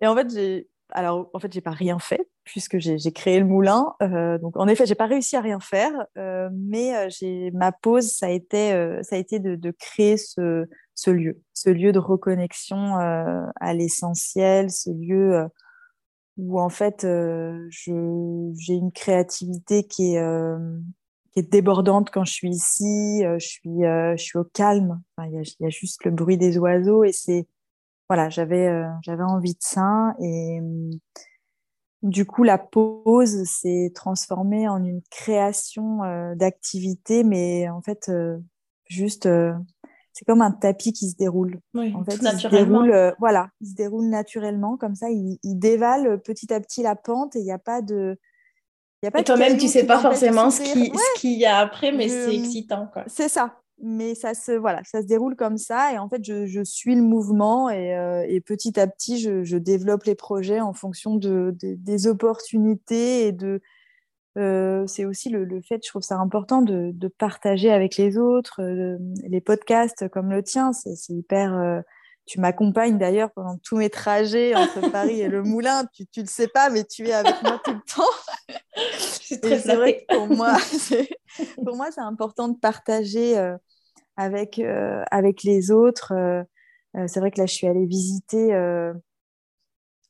[0.00, 3.94] et en fait, alors en fait, j'ai pas rien fait puisque j'ai, créé le moulin.
[4.02, 7.08] Euh, donc en effet, j'ai pas réussi à rien faire, euh, mais
[7.52, 8.70] ma pause, ça a été,
[9.02, 14.90] ça a été de, créer ce, ce, lieu, ce lieu de reconnexion à l'essentiel, ce
[14.90, 15.46] lieu
[16.36, 17.06] où en fait,
[17.70, 20.22] j'ai une créativité qui est
[21.36, 23.24] est débordante quand je suis ici.
[23.24, 25.00] Euh, je suis, euh, je suis au calme.
[25.22, 27.46] Il y, a juste le bruit des oiseaux et c'est
[28.08, 30.98] voilà, j'avais euh, j'avais envie de ça et mm,
[32.02, 36.00] du coup la pause s'est transformée en une création
[36.36, 38.10] d'activité, mais en fait
[38.86, 39.28] juste
[40.12, 41.60] c'est comme un tapis qui se déroule.
[41.74, 45.10] en fait, il se déroule, voilà, il se déroule naturellement comme ça.
[45.10, 48.18] Il, il dévale petit à petit la pente et il n'y a pas de
[49.02, 52.90] et toi-même, tu sais pas forcément ce qu'il qui y a après, mais c'est excitant.
[53.06, 53.60] C'est ça.
[53.82, 55.92] Mais ça se, voilà, ça se déroule comme ça.
[55.92, 59.44] Et en fait, je, je suis le mouvement et, euh, et petit à petit, je,
[59.44, 63.60] je, développe les projets en fonction de, des opportunités et de.
[64.38, 68.16] Euh, c'est aussi le, le, fait, je trouve ça important de, de partager avec les
[68.16, 68.62] autres.
[68.62, 71.82] Euh, les podcasts comme le tien, c'est hyper
[72.26, 75.84] tu m'accompagnes d'ailleurs pendant tous mes trajets entre Paris et le Moulin.
[75.94, 78.58] Tu ne le sais pas, mais tu es avec moi tout le temps.
[79.20, 80.56] C'est vrai que pour moi,
[81.64, 83.56] pour moi, c'est important de partager euh,
[84.16, 86.12] avec, euh, avec les autres.
[86.12, 86.44] Euh,
[87.08, 88.56] c'est vrai que là, je suis allée visiter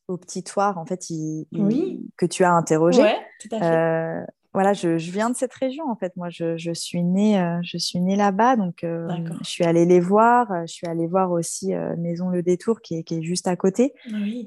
[0.07, 3.01] au Petit Toir, en fait, que tu as interrogé.
[3.01, 6.15] Ouais, tout à fait voilà, je, viens de cette région en fait.
[6.15, 9.07] Moi, je, suis née, euh, je suis née là-bas, donc euh,
[9.41, 10.51] je suis allée les voir.
[10.51, 13.93] Euh, je suis allée voir aussi Maison Le Détour qui est, juste à côté.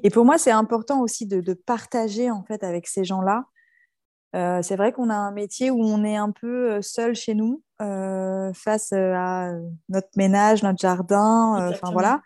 [0.03, 3.45] Et pour moi, c'est important aussi de, partager en fait avec ces gens-là.
[4.33, 8.91] c'est vrai qu'on a un métier où on est un peu seul chez nous face
[8.93, 9.51] à
[9.89, 11.69] notre ménage, notre jardin.
[11.69, 12.21] Enfin voilà.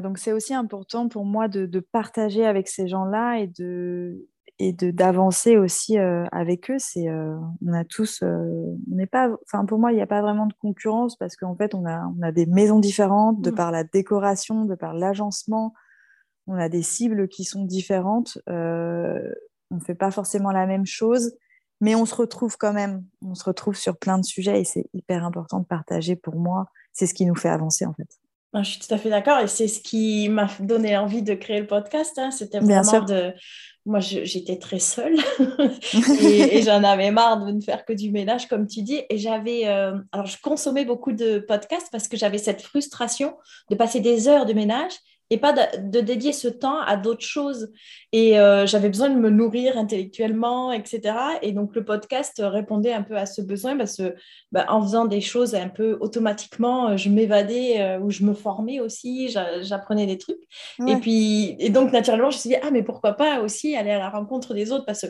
[0.00, 4.28] donc c'est aussi important pour moi de, de partager avec ces gens-là et de
[4.58, 7.36] et de d'avancer aussi euh, avec eux c'est euh,
[7.66, 10.46] on a tous euh, on n'est pas enfin pour moi il n'y a pas vraiment
[10.46, 13.54] de concurrence parce qu'en fait on a on a des maisons différentes de mmh.
[13.54, 15.74] par la décoration de par l'agencement.
[16.48, 21.32] On a des cibles qui sont différentes on ne fait pas forcément la même chose
[21.80, 23.04] mais on se retrouve quand même.
[23.22, 26.66] On se retrouve sur plein de sujets et c'est hyper important de partager pour moi.
[26.92, 28.21] C'est ce qui nous fait avancer en fait
[28.54, 31.60] je suis tout à fait d'accord et c'est ce qui m'a donné envie de créer
[31.60, 32.18] le podcast.
[32.18, 32.30] Hein.
[32.30, 33.32] C'était vraiment de,
[33.84, 35.16] moi, j'étais très seule
[36.22, 39.02] et, j'en avais marre de ne faire que du ménage, comme tu dis.
[39.10, 43.36] Et j'avais, euh, alors, je consommais beaucoup de podcasts parce que j'avais cette frustration
[43.70, 44.92] de passer des heures de ménage
[45.32, 47.72] et pas de, dédier ce temps à d'autres choses.
[48.12, 51.14] Et euh, j'avais besoin de me nourrir intellectuellement, etc.
[51.40, 54.14] Et donc le podcast répondait un peu à ce besoin parce que
[54.52, 58.80] bah, en faisant des choses un peu automatiquement, je m'évadais euh, ou je me formais
[58.80, 60.42] aussi, j'apprenais des trucs.
[60.86, 63.90] Et puis, et donc naturellement, je me suis dit, ah, mais pourquoi pas aussi aller
[63.90, 65.06] à la rencontre des autres parce que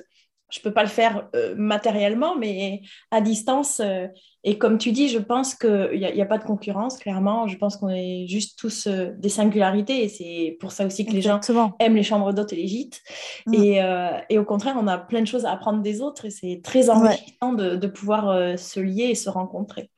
[0.53, 3.81] je ne peux pas le faire euh, matériellement, mais à distance.
[3.81, 4.07] Euh,
[4.45, 7.49] et comme tu dis, je pense qu'il n'y a, a, pas de concurrence, clairement.
[7.49, 10.05] Je pense qu'on est juste tous euh, des singularités.
[10.05, 11.41] Et c'est pour ça aussi que les gens
[11.79, 13.01] aiment les chambres d'hôtes et les gîtes.
[13.47, 13.55] Mm.
[13.55, 13.81] Et,
[14.29, 16.27] et, au contraire, on a plein de choses à apprendre des autres.
[16.27, 19.91] Et c'est très enrichissant de, de, pouvoir se lier et se rencontrer.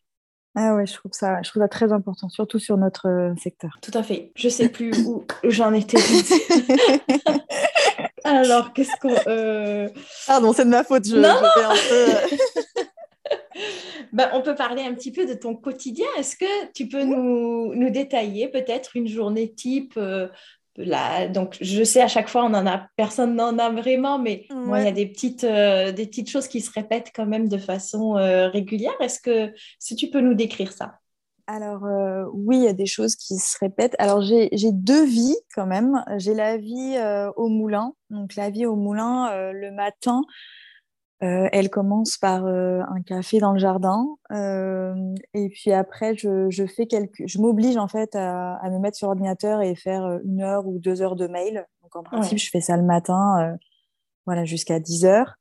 [0.54, 3.78] Ah ouais, je trouve ça, je trouve ça très important, surtout sur notre secteur.
[3.82, 4.30] Tout à fait.
[4.36, 5.98] Je sais plus où j'en étais.
[8.24, 9.14] Alors, qu'est-ce qu'on.
[9.26, 9.88] Euh...
[10.26, 12.36] Pardon, c'est de ma faute, je, non un peu.
[14.12, 16.06] ben, on peut parler un petit peu de ton quotidien.
[16.18, 20.28] Est-ce que tu peux nous, nous détailler peut-être une journée type euh,
[20.76, 24.46] là, donc, je sais à chaque fois, on en a, personne n'en a vraiment, mais
[24.50, 27.48] moi, il y a des petites, euh, des petites choses qui se répètent quand même
[27.48, 28.94] de façon euh, régulière.
[29.00, 30.98] Est-ce que si tu peux nous décrire ça?
[31.46, 33.94] Alors euh, oui, il y a des choses qui se répètent.
[33.98, 36.02] Alors j'ai deux vies quand même.
[36.16, 37.92] J'ai la vie euh, au moulin.
[38.10, 40.22] Donc la vie au moulin, euh, le matin,
[41.20, 44.04] elle commence par un café dans le jardin.
[44.30, 47.22] et puis après, je, fais quelques...
[47.26, 51.00] Je m'oblige en fait à, me mettre sur l'ordinateur et faire une heure ou deux
[51.00, 51.64] heures de mail.
[51.82, 53.56] Donc en principe, je fais ça le matin
[54.26, 55.34] voilà, jusqu'à 10 heures.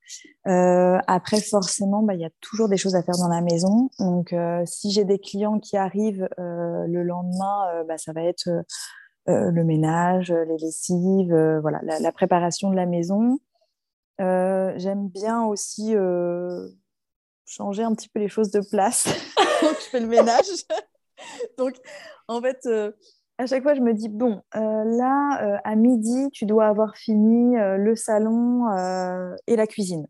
[0.48, 3.90] Euh, après, forcément, bah, il y a toujours des choses à faire dans la maison.
[4.00, 8.50] Donc, euh, si j'ai des clients qui arrivent euh, le lendemain, bah, ça va être
[9.26, 13.40] le ménage, les lessives, voilà, la, préparation de la maison.
[14.20, 15.96] J'aime bien aussi
[17.46, 19.08] changer un petit peu les choses de place
[19.62, 20.46] je fais le ménage.
[21.58, 21.76] Donc,
[22.28, 22.68] en fait,
[23.38, 26.96] à chaque fois, je me dis, bon, euh, là, euh, à midi, tu dois avoir
[26.96, 28.68] fini euh, le salon
[29.48, 30.08] et la cuisine.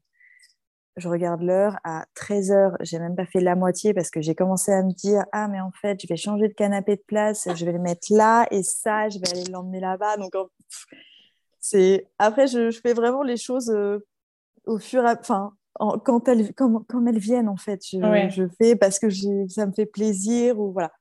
[0.96, 4.72] Je regarde l'heure, à 13h, j'ai même pas fait la moitié parce que j'ai commencé
[4.72, 7.66] à me dire, ah, mais en fait, je vais changer de canapé de place, je
[7.66, 10.18] vais le mettre là, et ça, je vais aller l'emmener là-bas.
[10.18, 10.34] Donc,
[11.60, 12.08] c'est...
[12.20, 13.76] Après, je, fais vraiment les choses
[14.66, 15.18] au fur et à...
[15.20, 17.82] Enfin, quand, elles, quand, elles viennent, en fait.
[17.84, 17.98] Je,
[18.30, 19.10] je fais parce que
[19.48, 20.92] ça me fait plaisir, ou voilà.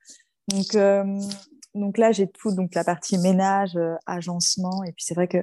[0.49, 0.75] Donc,
[1.75, 4.85] donc là, j'ai tout, donc la partie ménage, euh, agencement.
[4.85, 5.39] Et puis c'est vrai que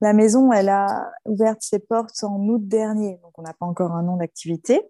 [0.00, 3.92] la maison, elle a ouvert ses portes en août dernier, donc on n'a pas encore
[3.92, 4.80] un an d'activité.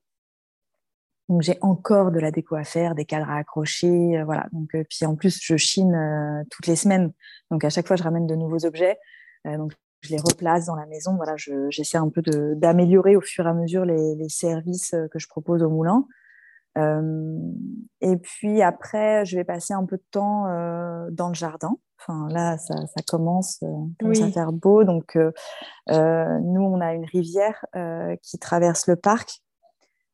[1.28, 4.46] Donc j'ai encore de la déco à faire, des cadres à accrocher, euh, voilà.
[4.52, 7.12] Donc euh, puis en plus je chine toutes les semaines,
[7.50, 8.98] donc à chaque fois je ramène de nouveaux objets,
[9.44, 11.14] donc je les replace dans la maison.
[11.16, 11.34] Voilà,
[11.68, 12.22] j'essaie un peu
[12.56, 16.06] d'améliorer au fur et à mesure les, les, services que je propose au moulin.
[16.78, 17.38] Euh,
[18.00, 21.76] et puis après, je vais passer un peu de temps euh, dans le jardin.
[21.98, 24.84] Enfin, là, ça, ça commence, euh, à faire beau.
[24.84, 27.64] Donc, nous, on a une rivière
[28.22, 29.42] qui traverse le parc.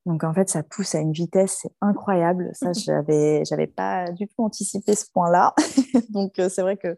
[0.05, 2.51] Donc, en fait, ça pousse à une vitesse, c'est incroyable.
[2.55, 5.55] Ça, j'avais, j'avais pas du tout anticipé ce point-là.
[6.11, 6.97] Donc, c'est vrai que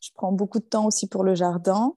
[0.00, 1.94] je prends beaucoup de temps aussi pour le jardin.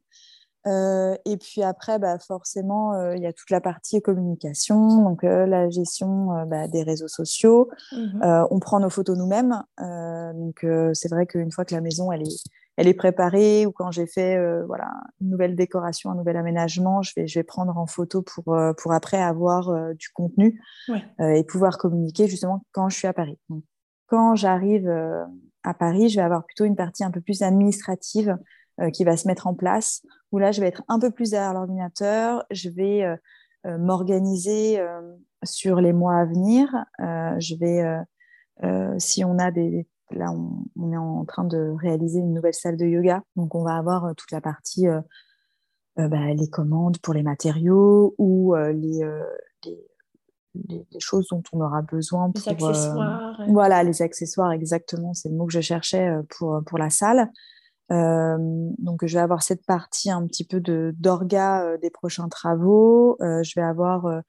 [0.68, 5.24] Euh, et puis après, bah, forcément, euh, il y a toute la partie communication, donc
[5.24, 7.70] euh, la gestion bah, des réseaux sociaux.
[7.92, 9.62] Mmh on prend nos photos nous-mêmes.
[9.80, 12.44] donc c'est vrai qu'une fois que la maison elle est,
[12.78, 14.92] elle est préparée ou quand j'ai fait voilà,
[15.22, 18.94] une nouvelle décoration, un nouvel aménagement, je vais, je vais prendre en photo pour, pour
[18.94, 20.62] après avoir du contenu
[21.20, 23.38] et pouvoir communiquer justement quand je suis à Paris.
[23.50, 23.64] Donc,
[24.08, 24.90] quand j'arrive
[25.64, 28.38] à Paris, je vais avoir plutôt une partie un peu plus administrative
[28.94, 30.02] qui va se mettre en place,
[30.32, 33.16] où là, je vais être un peu plus derrière l'ordinateur, je vais euh,
[33.66, 34.84] euh, m'organiser
[35.44, 36.70] sur les mois à venir,
[37.00, 37.84] je vais,
[39.00, 39.88] si on a des...
[40.12, 43.76] Là, on, est en train de réaliser une nouvelle salle de yoga, donc on va
[43.76, 44.86] avoir toute la partie,
[45.98, 49.02] bah, les commandes pour les matériaux ou les,
[50.54, 53.42] les, choses dont on aura besoin pour les accessoires.
[53.48, 57.30] voilà les accessoires exactement c'est le mot que je cherchais pour, pour la salle
[57.92, 58.38] euh,
[58.80, 63.18] donc, je vais avoir cette partie un petit peu de d'orga euh, des prochains travaux.
[63.22, 64.22] Euh, je vais avoir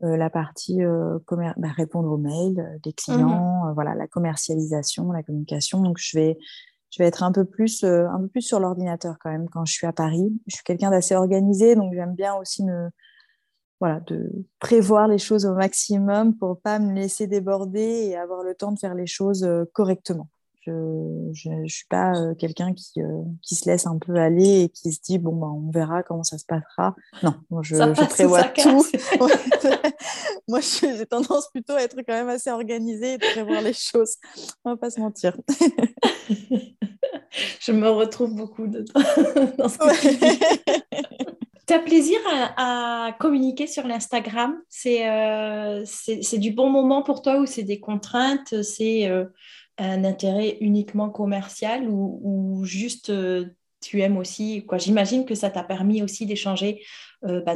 [0.00, 5.80] la partie bah, répondre aux mails des mmh clients, voilà, la commercialisation, la communication.
[5.80, 6.38] Donc, je vais,
[6.90, 9.72] je vais être un peu plus, un peu plus sur l'ordinateur quand même quand je
[9.72, 10.30] suis à Paris.
[10.48, 12.90] Je suis quelqu'un d'assez organisé, donc j'aime bien aussi me,
[13.80, 18.54] voilà, de prévoir les choses au maximum pour pas me laisser déborder et avoir le
[18.54, 20.28] temps de faire les choses correctement.
[20.66, 24.68] Je ne suis pas euh, quelqu'un qui, euh, qui, se laisse un peu aller et
[24.68, 26.94] qui se dit bon, ben, on verra comment ça se passera.
[27.22, 27.76] Non, moi, je,
[28.08, 28.84] prévois tout.
[30.48, 34.16] moi, j'ai tendance plutôt à être quand même assez organisée et de prévoir les choses.
[34.64, 35.36] On va pas se mentir.
[37.60, 38.80] je me retrouve beaucoup de
[39.58, 40.96] dans ce que
[41.66, 42.18] tu as plaisir
[42.56, 44.56] à, communiquer sur l'Instagram?
[44.86, 48.62] Euh, C'est du bon moment pour toi ou c'est des contraintes?
[48.62, 49.10] C'est
[49.78, 53.46] un intérêt uniquement commercial ou, juste euh,
[53.80, 54.64] tu aimes aussi.
[54.66, 54.78] Quoi?
[54.78, 56.82] J'imagine que ça t'a permis aussi d'échanger,
[57.24, 57.54] euh, bah,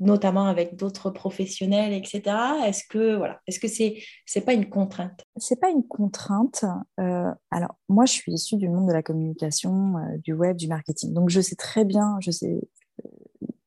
[0.00, 2.22] notamment avec d'autres professionnels, etc.
[2.66, 5.24] Est-ce que voilà, est-ce que c'est c'est pas une contrainte?
[5.36, 6.64] C'est pas une contrainte.
[7.00, 9.94] Euh, alors moi, je suis issue du monde de la communication,
[10.24, 11.12] du web, du marketing.
[11.12, 12.60] Donc je sais très bien, je sais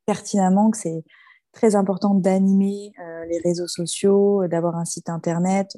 [0.05, 1.03] pertinemment que c'est
[1.53, 2.93] très important d'animer
[3.29, 5.77] les réseaux sociaux, d'avoir un site internet.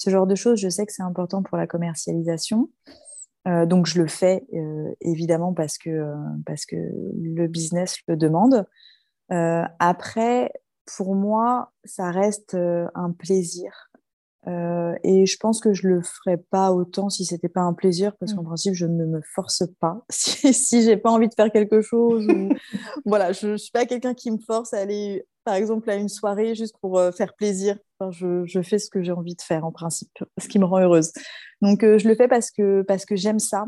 [0.00, 2.70] Ce genre de choses, je sais que c'est important pour la commercialisation.
[3.46, 6.14] Euh, donc je le fais euh, évidemment parce que, euh,
[6.46, 8.66] parce que le business le demande.
[9.28, 10.52] après,
[10.96, 13.90] pour moi, ça reste un plaisir.
[14.46, 18.32] et je pense que je le ferais pas autant si c'était pas un plaisir, parce
[18.32, 18.46] qu'en mmh.
[18.46, 20.04] principe, je ne me force pas.
[20.10, 22.48] si, si j'ai pas envie de faire quelque chose, ou...
[23.04, 26.08] voilà, je, ne suis pas quelqu'un qui me force à aller, par exemple, à une
[26.08, 27.76] soirée juste pour faire plaisir.
[28.10, 30.80] je, je, fais ce que j'ai envie de faire en principe, ce qui me rend
[30.80, 31.12] heureuse.
[31.62, 33.66] Donc, euh, je le fais parce que, parce que j'aime ça,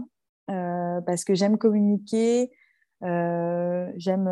[0.51, 2.51] euh, parce que j'aime communiquer,
[3.05, 4.31] euh, j'aime,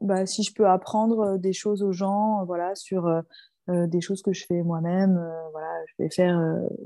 [0.00, 3.22] bah, si je peux apprendre des choses aux gens, voilà, sur
[3.68, 5.14] des choses que je fais moi-même.
[5.52, 6.36] voilà, je vais faire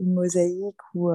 [0.01, 1.11] une mosaïque ou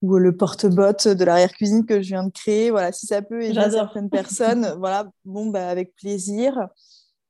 [0.00, 2.70] ou le porte-botte de l'arrière-cuisine que je viens de créer.
[2.70, 6.68] Voilà, si ça peut aider certaines personnes, voilà, bon, bah, avec plaisir.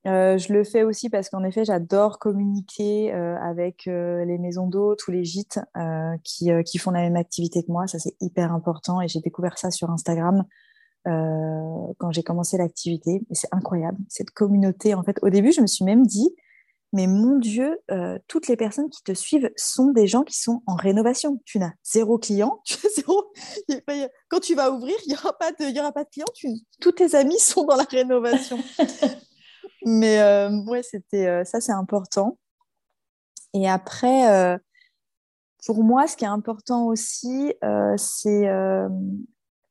[0.07, 4.69] Euh, je le fais aussi parce qu'en effet, j'adore communiquer euh, avec euh, les maisons
[4.69, 5.61] d'hôtes ou les gîtes
[6.25, 7.87] qui, qui, font la même activité que moi.
[7.87, 10.45] Ça, c'est hyper important et j'ai découvert ça sur Instagram
[11.05, 13.23] quand j'ai commencé l'activité.
[13.31, 14.95] Et c'est incroyable, cette communauté.
[14.95, 16.29] En fait, au début, je me suis même dit,
[16.93, 17.79] mais mon Dieu,
[18.27, 21.41] toutes les personnes qui te suivent sont des gens qui sont en rénovation.
[21.47, 22.61] Tu n'as zéro client.
[22.67, 23.33] Tu as zéro...
[24.29, 25.81] Quand tu vas ouvrir, il n'y aura, pas de...
[25.81, 26.27] aura pas de clients.
[26.79, 28.59] Tous tes amis sont dans la rénovation.
[29.85, 32.39] Mais euh, ouais, c'était euh, ça, c'est important.
[33.55, 34.59] Et après, euh,
[35.67, 37.55] pour moi, ce qui est important aussi,
[37.97, 38.49] c'est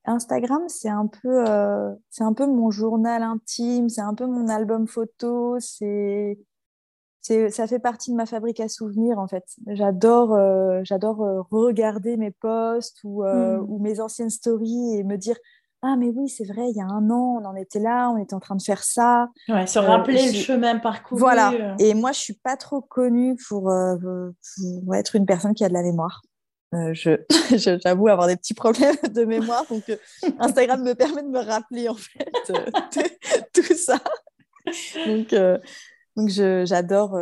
[0.05, 1.45] Instagram, c'est un peu,
[2.09, 6.39] c'est un peu mon journal intime, c'est un peu mon album photo, c'est
[7.21, 9.43] ça fait partie de ma fabrique à souvenirs en fait.
[9.67, 10.37] J'adore
[10.83, 13.65] j'adore regarder mes posts ou, mmh.
[13.67, 15.37] ou, mes anciennes stories et me dire
[15.87, 18.17] ah mais oui c'est vrai il y a un an on en était là on
[18.17, 19.29] était en train de faire ça.
[19.47, 21.51] Ouais, se rappeler euh, le chemin parcouru voilà.
[21.53, 21.75] euh.
[21.79, 23.95] et moi je suis pas trop connue pour, euh,
[24.83, 26.21] pour, être une personne qui a de la mémoire.
[26.91, 27.15] Je
[27.55, 29.83] j'avoue avoir des petits problèmes de mémoire donc
[30.39, 32.29] Instagram me permet de me rappeler en fait
[33.53, 33.99] tout ça.
[35.05, 35.33] Donc
[36.17, 37.17] donc j'adore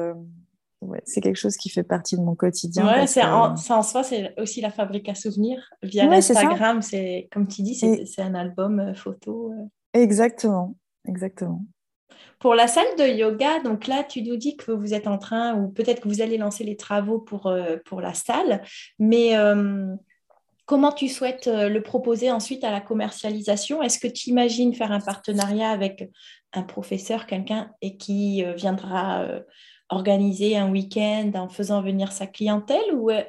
[1.06, 2.86] c'est quelque chose qui fait partie de mon quotidien.
[2.86, 5.62] Ouais, c'est en, soi, c'est aussi la fabrique à souvenirs.
[5.84, 9.52] Via Instagram, c'est comme tu dis, c'est un album euh, photo.
[9.52, 10.00] Euh.
[10.00, 10.76] Exactement,
[11.08, 11.64] exactement.
[12.40, 15.56] Pour la salle de yoga, donc là, tu nous dis que vous êtes en train,
[15.56, 18.62] ou peut-être que vous allez lancer les travaux pour, euh, pour la salle,
[19.00, 19.34] mais
[20.66, 23.82] comment tu souhaites le proposer ensuite à la commercialisation?
[23.82, 26.10] Est-ce que tu imagines faire un partenariat avec
[26.54, 29.28] un professeur, quelqu'un, et qui viendra
[29.90, 33.24] organiser un week-end en faisant venir sa clientèle ou euh,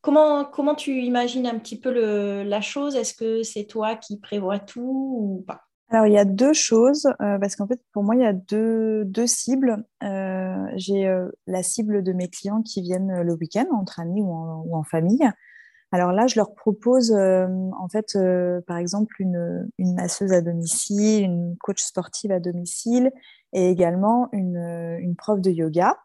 [0.00, 2.96] comment, comment tu imagines un petit peu la chose?
[2.96, 5.62] Est-ce que c'est toi qui prévois tout ou pas?
[5.90, 8.32] Alors, il y a deux choses, euh, parce qu'en fait, pour moi, il y a
[8.32, 9.84] deux, deux cibles.
[10.02, 11.08] Euh, j'ai
[11.46, 14.82] la cible de mes clients qui viennent le week-end, entre amis ou en, ou en,
[14.82, 15.28] famille.
[15.92, 18.18] Alors là, je leur propose, en fait,
[18.66, 23.12] par exemple, une, une masseuse à domicile, une coach sportive à domicile
[23.54, 25.96] et également une, une prof de yoga.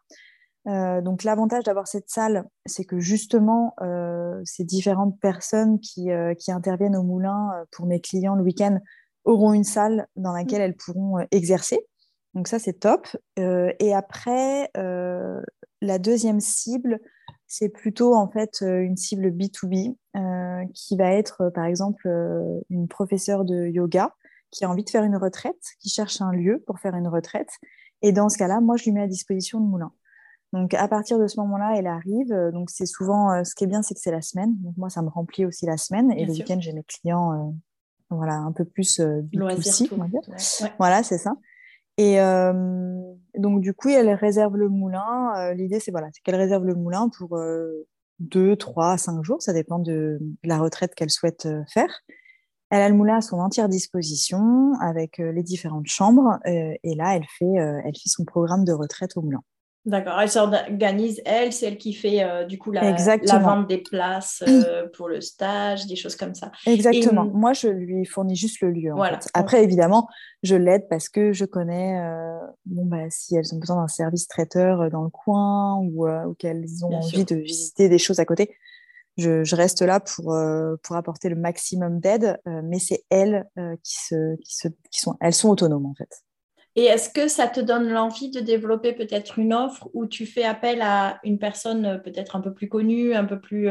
[0.68, 6.34] Euh, donc l'avantage d'avoir cette salle, c'est que justement, euh, ces différentes personnes qui, euh,
[6.34, 8.78] qui, interviennent au moulin pour mes clients le week-end
[9.24, 11.86] auront une salle dans laquelle elles pourront exercer.
[12.34, 13.08] Donc ça, c'est top.
[13.36, 17.00] et après, la deuxième cible,
[17.46, 19.96] c'est plutôt en fait une cible B2B
[20.72, 22.08] qui va être par exemple
[22.70, 24.14] une professeure de yoga
[24.50, 27.50] qui a envie de faire une retraite, qui cherche un lieu pour faire une retraite.
[28.02, 29.92] Et dans ce cas-là, moi, je lui mets à disposition le moulin.
[30.52, 32.34] Donc, à partir de ce moment-là, elle arrive.
[32.52, 34.54] Donc, c'est souvent, euh, ce qui est bien, c'est que c'est la semaine.
[34.60, 36.10] Donc, moi, ça me remplit aussi la semaine.
[36.12, 37.52] et le week-end, j'ai mes clients, euh,
[38.10, 39.22] voilà, un peu plus euh,
[40.78, 41.34] Voilà, c'est ça.
[41.96, 42.16] Et
[43.36, 45.52] donc, du coup, elle réserve le moulin.
[45.52, 47.38] L'idée, c'est voilà, qu'elle réserve le moulin pour
[48.20, 49.42] deux, trois, cinq jours.
[49.42, 51.90] Ça dépend de la retraite qu'elle souhaite faire.
[52.70, 56.94] Elle a le moulin à son entière disposition avec euh, les différentes chambres euh, et
[56.94, 59.42] là, elle fait, euh, elle fait son programme de retraite au moulin.
[59.86, 64.44] D'accord, elle s'organise, elle, c'est elle qui fait du coup la, la, vente des places
[64.94, 66.52] pour le stage, des choses comme ça.
[66.66, 67.24] Exactement.
[67.24, 68.92] Moi, je lui fournis juste le lieu.
[68.94, 69.18] voilà.
[69.32, 70.06] Après, évidemment,
[70.42, 71.98] je l'aide parce que je connais
[72.66, 76.84] bon, bah, si elles ont besoin d'un service traiteur dans le coin ou, ou qu'elles
[76.84, 78.54] ont envie de visiter des choses à côté
[79.16, 80.36] je, reste là pour,
[80.82, 83.46] pour apporter le maximum d'aide, mais c'est elles
[83.82, 86.08] qui, se, qui, se, qui sont, elles sont autonomes en fait.
[86.76, 90.44] Et est-ce que ça te donne l'envie de développer peut-être une offre où tu fais
[90.44, 93.68] appel à une personne peut-être un peu plus connue, un peu plus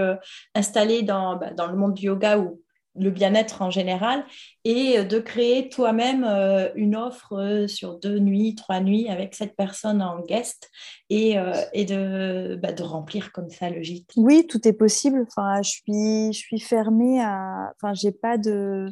[0.54, 2.62] installée dans, bah, dans le monde du yoga ou
[2.96, 4.26] le bien-être en général
[4.66, 9.56] et de créer toi-même euh, une offre euh, sur deux nuits, trois nuits avec cette
[9.56, 10.70] personne en guest
[11.10, 14.12] et, euh, et de, bah, de, remplir comme ça le gîte.
[14.18, 15.26] Oui, tout est possible.
[15.28, 17.74] Enfin, je suis, je suis fermée à.
[17.76, 18.90] Enfin, j'ai pas de.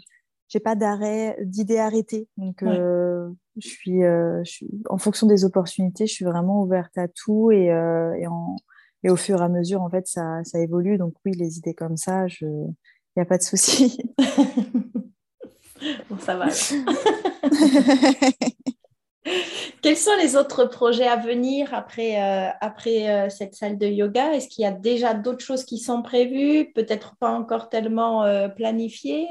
[0.50, 2.30] J'ai pas d'arrêt, d'idée arrêtée.
[2.38, 7.52] Donc, je, suis, je, suis, en fonction des opportunités, je suis vraiment ouverte à tout
[7.52, 8.56] et, et, en,
[9.04, 10.98] et au fur et à mesure, en fait, ça, ça évolue.
[10.98, 12.46] Donc, oui, les idées comme ça, je,
[13.18, 13.98] n'y a pas de souci.
[16.10, 16.48] bon, ça va.
[19.82, 24.34] Quels sont les autres projets à venir après, euh, après euh, cette salle de yoga?
[24.34, 28.48] Est-ce qu'il y a déjà d'autres choses qui sont prévues Peut-être pas encore tellement euh,
[28.48, 29.28] planifiées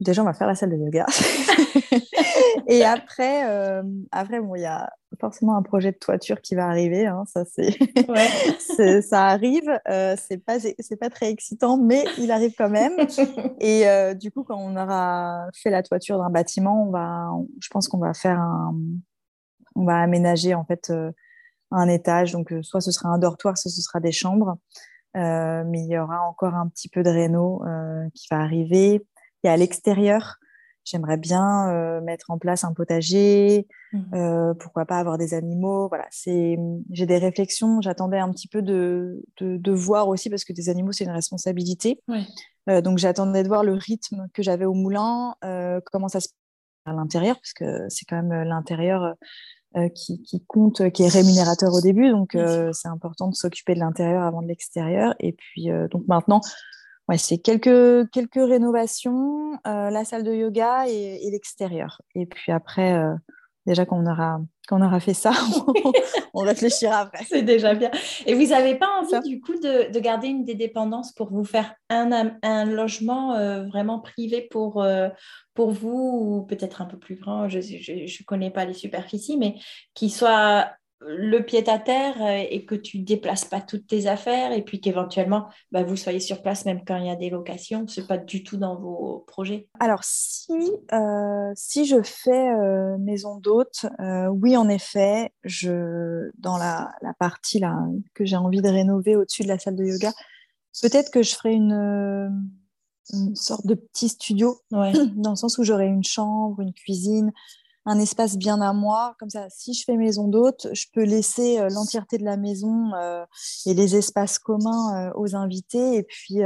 [0.00, 1.06] Déjà, on va faire la salle de yoga.
[2.66, 3.42] Et après,
[4.10, 4.90] après bon, il y a
[5.20, 7.06] forcément un projet de toiture qui va arriver.
[7.06, 7.76] Hein, ça, c'est,
[9.02, 9.70] ça arrive.
[9.86, 12.96] c'est pas, c'est pas très excitant, mais il arrive quand même.
[13.60, 13.84] Et
[14.14, 17.30] du coup, quand on aura fait la toiture d'un bâtiment, on va,
[17.60, 18.74] je pense qu'on va faire un
[19.74, 21.12] on va aménager en fait euh,
[21.70, 22.32] un étage.
[22.32, 24.56] Donc, euh, soit ce sera un dortoir, soit ce sera des chambres.
[25.16, 27.62] Euh, mais il y aura encore un petit peu de réno
[28.14, 29.06] qui va arriver.
[29.44, 30.38] Et à l'extérieur,
[30.84, 34.54] j'aimerais bien mettre en place un potager, mmh.
[34.58, 35.86] pourquoi pas avoir des animaux.
[35.86, 36.58] Voilà, c'est,
[36.90, 37.80] j'ai des réflexions.
[37.80, 42.00] J'attendais un petit peu de, de, voir aussi parce que des animaux c'est une responsabilité.
[42.66, 45.36] donc j'attendais de voir le rythme que j'avais au moulin,
[45.92, 49.14] comment ça se passe à l'intérieur parce que c'est quand même l'intérieur
[49.76, 52.08] euh, qui, compte, qui est rémunérateur au début.
[52.10, 55.16] Donc, euh, c'est important de s'occuper de l'intérieur avant de l'extérieur.
[55.18, 56.40] Et puis, euh, donc maintenant,
[57.08, 62.02] ouais, c'est quelques, quelques rénovations, la salle de yoga et, l'extérieur.
[62.14, 62.96] Et puis après,
[63.66, 65.32] déjà qu'on aura, qu'on aura fait ça,
[66.34, 67.24] on, réfléchira après.
[67.28, 67.90] C'est déjà bien.
[68.26, 71.44] Et vous n'avez pas envie, du coup, de, de, garder une des dépendances pour vous
[71.44, 73.34] faire un, un logement
[73.68, 74.86] vraiment privé pour,
[75.54, 79.56] pour vous, ou peut-être un peu plus grand, je ne connais pas les superficies, mais
[79.94, 80.68] qui soit
[81.06, 84.80] le pied à terre euh, et que tu déplaces pas toutes tes affaires et puis
[84.80, 88.18] qu'éventuellement bah, vous soyez sur place même quand il y a des locations, c'est pas
[88.18, 89.68] du tout dans vos projets.
[89.80, 90.52] Alors si
[90.92, 93.86] euh, si je fais euh, maison d'hôte,
[94.30, 99.42] oui en effet, je dans la, la partie là que j'ai envie de rénover au-dessus
[99.42, 100.12] de la salle de yoga,
[100.82, 102.50] peut-être que je ferai une
[103.12, 107.32] une sorte de petit studio, dans le sens où j'aurai une chambre, une cuisine,
[107.86, 109.14] un espace bien à moi.
[109.18, 112.92] Comme ça, si je fais maison d'hôte, je peux laisser euh, l'entièreté de la maison
[112.94, 113.24] euh,
[113.66, 115.96] et les espaces communs euh, aux invités.
[115.96, 116.40] Et puis,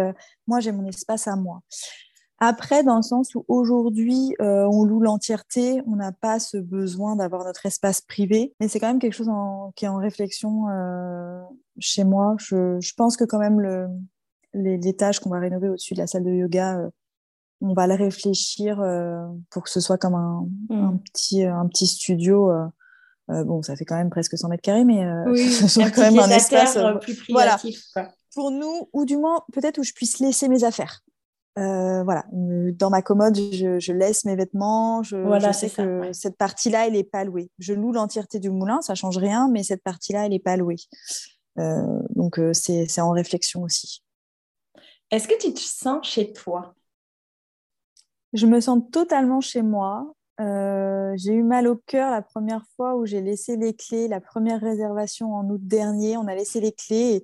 [0.46, 1.60] moi, j'ai mon espace à moi.
[2.40, 7.44] Après, dans le sens où aujourd'hui, on loue l'entièreté, on n'a pas ce besoin d'avoir
[7.44, 8.54] notre espace privé.
[8.60, 9.30] Mais c'est quand même quelque chose
[9.74, 10.66] qui est en réflexion
[11.80, 12.36] chez moi.
[12.38, 13.88] Je, pense que quand même le,
[14.54, 16.88] l'étage qu'on va rénover au-dessus de la salle de yoga,
[17.60, 20.98] on va le réfléchir euh, pour que ce soit comme un, mmh.
[21.12, 22.50] petit, un petit studio.
[22.50, 25.04] Euh, bon, ça fait quand même presque 100 mètres carrés, mais
[25.36, 27.82] ce soit quand même un espace plus privatif.
[27.94, 28.12] Voilà.
[28.34, 31.00] Pour nous, ou du moins peut-être où je puisse laisser mes affaires.
[31.56, 35.02] voilà, dans ma commode, je, laisse mes vêtements.
[35.02, 37.50] Je, voilà, sais que cette partie-là, elle n'est pas louée.
[37.58, 40.76] Je loue l'entièreté du moulin, ça change rien, mais cette partie-là, elle n'est pas louée.
[41.56, 44.02] donc, c'est en réflexion aussi.
[45.10, 46.74] Est-ce que tu te sens chez toi?
[48.32, 50.12] Je me sens totalement chez moi.
[50.40, 54.20] Euh, j'ai eu mal au cœur la première fois où j'ai laissé les clés, la
[54.20, 56.16] première réservation en août dernier.
[56.16, 57.22] On a laissé les clés et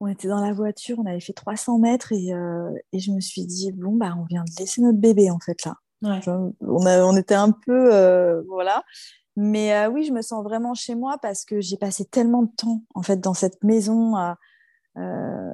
[0.00, 3.20] on était dans la voiture, on avait fait 300 mètres et, euh, et je me
[3.20, 5.76] suis dit, bon, bah, on vient de laisser notre bébé en fait là.
[6.02, 7.94] on, a, on, était un peu.
[7.94, 8.82] Euh, voilà.
[9.36, 12.82] Mais oui, je me sens vraiment chez moi parce que j'ai passé tellement de temps
[12.94, 14.36] en fait dans cette maison à
[14.96, 15.52] euh,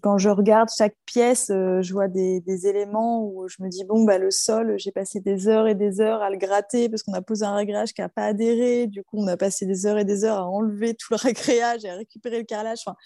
[0.00, 4.04] quand je regarde chaque pièce, euh, je vois des, éléments où je me dis bon
[4.04, 7.12] bah le sol, j'ai passé des heures et des heures à le gratter parce qu'on
[7.12, 8.86] a posé un réglage qui n'a pas adhéré.
[8.86, 11.84] Du coup, on a passé des heures et des heures à enlever tout le ragréage
[11.84, 12.78] et à récupérer le carrelage.
[12.86, 12.96] Enfin,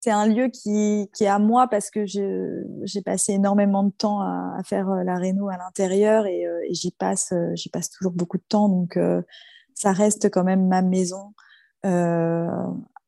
[0.00, 4.62] c'est un lieu qui, est à moi parce que j'ai passé énormément de temps à,
[4.64, 7.34] faire euh, la réno à l'intérieur et, j'y passe
[7.98, 8.70] toujours beaucoup de temps.
[8.70, 8.98] Donc,
[9.74, 11.34] ça reste quand même ma maison.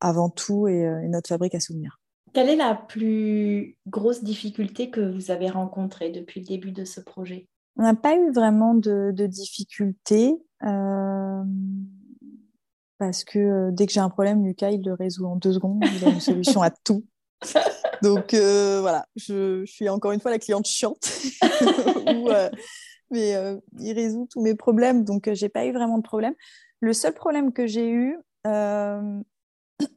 [0.04, 2.00] Avant tout euh, et, notre fabrique à souvenirs.
[2.32, 7.00] Quelle est la plus grosse difficulté que vous avez rencontrée depuis le début de ce
[7.00, 7.46] projet?
[7.76, 10.34] On n'a pas eu vraiment de, de difficultés
[10.64, 11.44] euh,
[12.98, 15.84] parce que euh, dès que j'ai un problème, Lucas, il le résout en deux secondes.
[15.84, 17.04] Il a une solution à tout.
[18.02, 21.12] Donc voilà, je, suis encore une fois la cliente chiante.
[23.12, 23.36] mais
[23.78, 26.34] il résout tous mes problèmes, donc j'ai pas eu vraiment de problème.
[26.80, 28.16] Le seul problème que j'ai eu,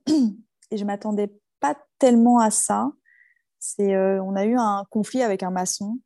[0.72, 2.92] et je m'attendais pas tellement à ça,
[3.60, 6.00] c'est on a eu un conflit avec un maçon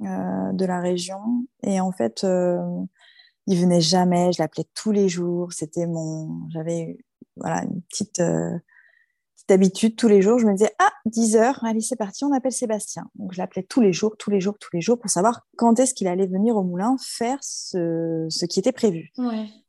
[0.00, 2.26] de la région, et en fait
[3.46, 5.52] il venait jamais, je l'appelais tous les jours.
[5.52, 6.98] C'était mon, j'avais
[7.36, 8.58] voilà une petite, euh,
[9.36, 10.38] petite habitude tous les jours.
[10.38, 13.08] Je me disais ah 10 heures, allez c'est parti, on appelle Sébastien.
[13.14, 15.78] Donc je l'appelais tous les jours, tous les jours, tous les jours pour savoir quand
[15.78, 19.12] est-ce qu'il allait venir au moulin faire ce, ce qui était prévu.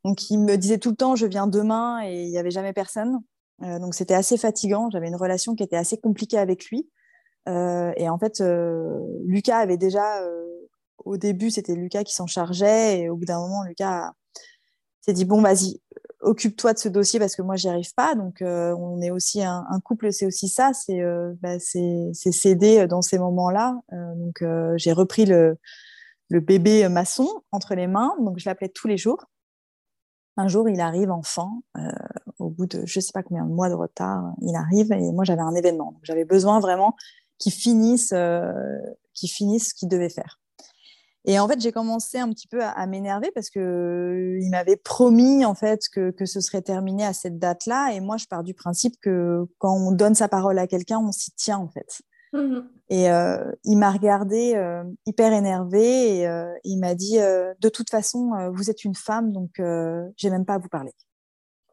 [0.03, 2.73] Donc il me disait tout le temps je viens demain et il n'y avait jamais
[2.73, 3.19] personne.
[3.63, 4.89] Euh, donc c'était assez fatigant.
[4.89, 6.89] J'avais une relation qui était assez compliquée avec lui.
[7.47, 8.41] Euh, et en fait,
[9.25, 10.21] Lucas avait déjà
[11.05, 12.99] au début, c'était Lucas qui s'en chargeait.
[12.99, 14.11] Et au bout d'un moment, Lucas
[15.01, 15.81] s'est dit Bon, vas-y,
[16.21, 18.15] occupe-toi de ce dossier parce que moi, j'y arrive pas.
[18.15, 21.57] Donc, euh, on est aussi un, couple, c'est aussi ça c'est euh, bah,
[22.87, 23.79] dans ces moments-là.
[23.93, 24.43] Euh, donc,
[24.77, 25.57] j'ai repris le,
[26.29, 28.15] le, bébé maçon entre les mains.
[28.19, 29.25] Donc, je l'appelais tous les jours.
[30.35, 31.49] Un jour, il arrive enfin,
[32.39, 35.23] au bout de je sais pas combien de mois de retard, il arrive et moi,
[35.23, 35.91] j'avais un événement.
[35.91, 36.95] Donc, j'avais besoin vraiment
[37.39, 38.13] qu'il finisse,
[39.13, 40.39] qu'il finisse ce qu'il devait faire.
[41.27, 44.77] Et en fait, j'ai commencé un petit peu à, m'énerver parce que euh, il m'avait
[44.77, 47.91] promis en fait que, que, ce serait terminé à cette date-là.
[47.91, 51.11] Et moi, je pars du principe que quand on donne sa parole à quelqu'un, on
[51.11, 52.01] s'y tient en fait.
[52.33, 52.59] Mmh
[52.89, 56.29] et euh, il m'a regardé euh, hyper énervé et
[56.63, 59.61] il m'a dit de toute façon, vous êtes une femme, donc
[60.15, 60.93] j'ai même pas à vous parler.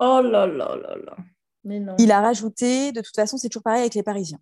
[0.01, 1.17] Oh là là là là.
[1.65, 1.95] Mais non.
[1.99, 4.41] Il a rajouté de toute façon, c'est toujours pareil avec les Parisiens.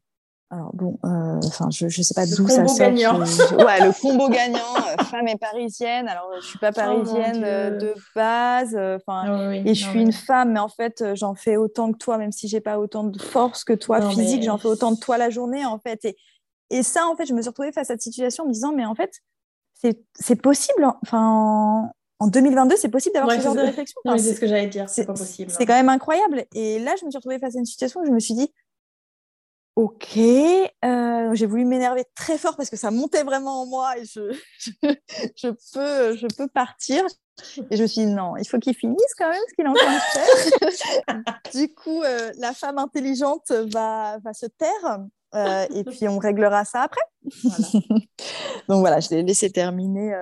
[0.50, 2.76] Alors bon, euh, enfin, je ne sais pas d'où ça sort.
[2.76, 3.20] Gagnant.
[3.20, 6.06] Ouais, le combo gagnant, euh, femme et parisienne.
[6.08, 10.12] Alors, je suis pas oh parisienne euh, de base, enfin, oh et je suis une
[10.12, 13.18] femme, mais en fait, j'en fais autant que toi, même si j'ai pas autant de
[13.18, 16.04] force que toi physique, j'en fais autant de toi la journée, en fait.
[16.04, 16.16] Et,
[16.68, 18.74] et ça, en fait, je me suis retrouvée face à cette situation en me disant,
[18.74, 19.22] mais en fait,
[20.14, 20.86] c'est possible.
[21.02, 21.90] Enfin,
[22.22, 24.00] en 2022, c'est possible d'avoir ce genre de réflexion.
[24.16, 25.50] c'est ce que j'allais dire, c'est pas possible.
[25.50, 26.44] C'est quand même incroyable.
[26.54, 28.52] Et là, je me suis retrouvée face à une situation où je me suis dit,
[29.74, 34.04] Ok, euh, j'ai voulu m'énerver très fort parce que ça montait vraiment en moi et
[34.04, 34.36] je,
[35.34, 37.04] je, peux, je peux partir.
[37.70, 39.68] Et je me suis dit non, il faut qu'il finisse quand même ce qu'il est
[39.68, 41.22] en train de faire.
[41.54, 45.00] du coup, euh, la femme intelligente va, va se taire
[45.34, 47.00] euh, et puis on réglera ça après.
[48.68, 50.14] Donc voilà, je l'ai laissé terminer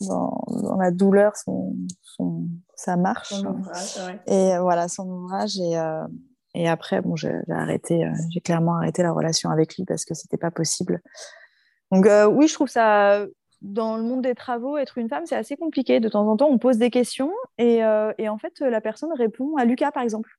[0.00, 3.34] dans, dans, la douleur son, son sa marche.
[4.26, 5.58] Et voilà, son ouvrage.
[5.58, 5.76] Et,
[6.54, 10.14] et après, bon, j'ai arrêté, euh, j'ai clairement arrêté la relation avec lui parce que
[10.14, 11.00] c'était pas possible.
[11.90, 13.24] Donc euh, oui, je trouve ça
[13.62, 16.00] dans le monde des travaux, être une femme, c'est assez compliqué.
[16.00, 19.10] De temps en temps, on pose des questions et, euh, et en fait, la personne
[19.16, 20.30] répond à Lucas, par exemple.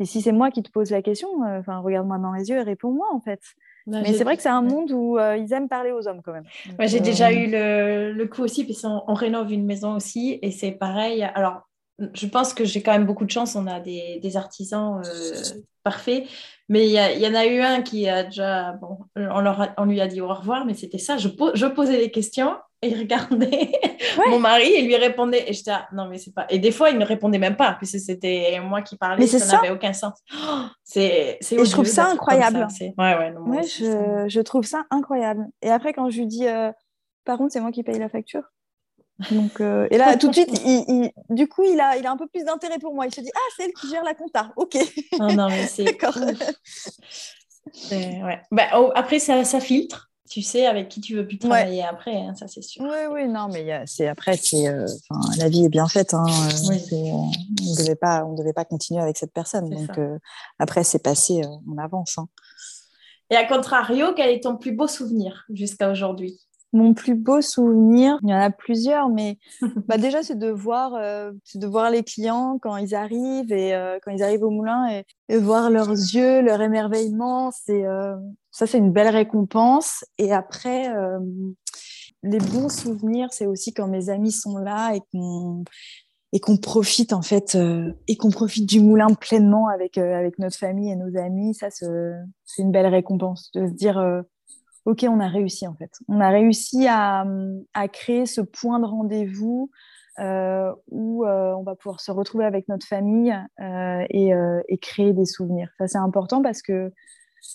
[0.00, 2.62] Et si c'est moi qui te pose la question, enfin, regarde-moi dans les yeux et
[2.62, 3.40] réponds-moi, en fait.
[3.86, 6.32] Bah, Mais c'est vrai que c'est un monde où ils aiment parler aux hommes quand
[6.32, 6.44] même.
[6.80, 10.50] j'ai déjà eu le, le, coup aussi, puis on, on, rénove une maison aussi, et
[10.50, 11.22] c'est pareil.
[11.34, 11.67] Alors,
[12.14, 13.56] je pense que j'ai quand même beaucoup de chance.
[13.56, 15.42] On a des, artisans euh,
[15.82, 16.24] parfaits.
[16.68, 18.72] Mais il y, en a eu un qui a déjà.
[18.72, 21.16] Bon, on, leur on lui a dit au revoir, mais c'était ça.
[21.16, 23.72] Je, je, posais des questions et il regardait
[24.28, 25.48] mon mari et lui répondait.
[25.48, 26.46] Et j'étais non, mais c'est pas.
[26.50, 29.16] Et des fois, il ne répondait même pas, puisque c'était moi qui parlais.
[29.18, 30.22] Mais ça n'avait aucun sens.
[30.34, 32.66] Oh, c'est, et je trouve ça incroyable.
[32.80, 35.46] Ouais, ouais, ouais je, je, trouve ça incroyable.
[35.62, 36.70] Et après, quand je lui dis, euh,
[37.24, 38.42] par contre, c'est moi qui paye la facture.
[39.30, 42.16] Donc, euh, et là, tout de suite, il, du coup, il a, il a un
[42.16, 43.06] peu plus d'intérêt pour moi.
[43.06, 44.52] Il se dit Ah, c'est elle qui gère la compta.
[44.56, 44.76] Ok.
[45.18, 45.84] Non, non, mais c'est.
[45.84, 46.16] D'accord.
[47.90, 48.40] Ouais.
[48.52, 50.06] Bah, oh, après, ça, ça, filtre.
[50.30, 52.82] Tu sais avec qui tu veux plus travailler après, hein, ça c'est sûr.
[52.82, 54.84] Oui, oui, non, mais c'est après, c'est, euh,
[55.38, 56.12] la vie est bien faite.
[56.12, 59.70] Hein, euh, on ne devait pas, on devait pas continuer avec cette personne.
[59.70, 59.98] Donc
[60.58, 62.18] après, c'est passé, on avance.
[62.18, 62.28] Hein.
[63.30, 66.38] Et à contrario, quel est ton plus beau souvenir jusqu'à aujourd'hui?
[66.72, 69.38] Mon plus beau souvenir, il y en a plusieurs, mais
[69.88, 73.98] bah déjà c'est de voir, euh, de voir les clients quand ils arrivent et euh,
[74.02, 77.50] quand ils arrivent au moulin et, voir leurs yeux, leur émerveillement.
[77.50, 78.16] C'est euh,
[78.50, 80.04] ça, c'est une belle récompense.
[80.18, 80.90] Et après,
[82.22, 85.64] les bons souvenirs, c'est aussi quand mes amis sont là et qu'on
[86.32, 87.56] et qu'on profite en fait
[88.08, 91.54] et qu'on profite du moulin pleinement avec avec notre famille et nos amis.
[91.54, 94.24] Ça, c'est une belle récompense de se dire
[94.88, 95.90] ok, on a réussi en fait.
[96.08, 97.24] On a réussi à,
[97.92, 99.70] créer ce point de rendez-vous
[100.18, 105.26] euh, où euh, on va pouvoir se retrouver avec notre famille euh, et, créer des
[105.26, 105.70] souvenirs.
[105.78, 106.90] Ça, c'est important parce que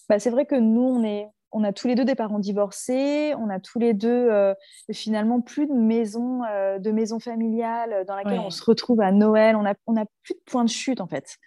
[0.07, 3.33] bah, c'est vrai que nous, on, est, on a tous les deux des parents divorcés,
[3.39, 4.29] on a tous les deux
[4.91, 6.41] finalement plus de maison,
[6.79, 10.35] de maison familiale dans laquelle on se retrouve à Noël, on n'a on a plus
[10.35, 11.37] de point de chute en fait.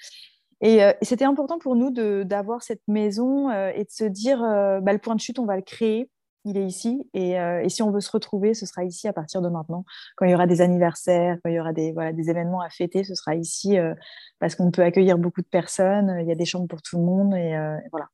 [0.63, 1.91] Et, c'était important pour nous
[2.25, 5.63] d'avoir cette maison et de se dire, bah, le point de chute, on va le
[5.63, 6.11] créer
[6.47, 7.03] il est ici.
[7.17, 9.85] Euh, et, si on veut se retrouver, ce sera ici à partir de maintenant.
[10.17, 12.71] Quand il y aura des anniversaires, quand il y aura des, voilà, des événements à
[12.71, 13.95] fêter, ce sera ici euh,
[14.39, 16.17] parce qu'on peut accueillir beaucoup de personnes.
[16.21, 17.35] Il y a des chambres pour tout le monde.
[17.35, 18.07] Et, euh, voilà.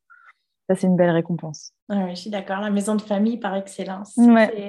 [0.68, 1.72] Ça, c'est une belle récompense.
[1.90, 2.60] Ah oui, je suis d'accord.
[2.60, 4.14] La maison de famille par excellence.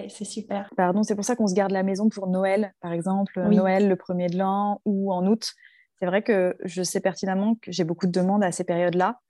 [0.10, 0.70] C'est super.
[0.76, 3.40] Pardon, c'est pour ça qu'on se garde la maison pour Noël, par exemple.
[3.50, 5.54] Noël, le premier de l'an ou en août.
[6.04, 9.22] C'est vrai que je sais pertinemment que j'ai beaucoup de demandes à ces périodes-là,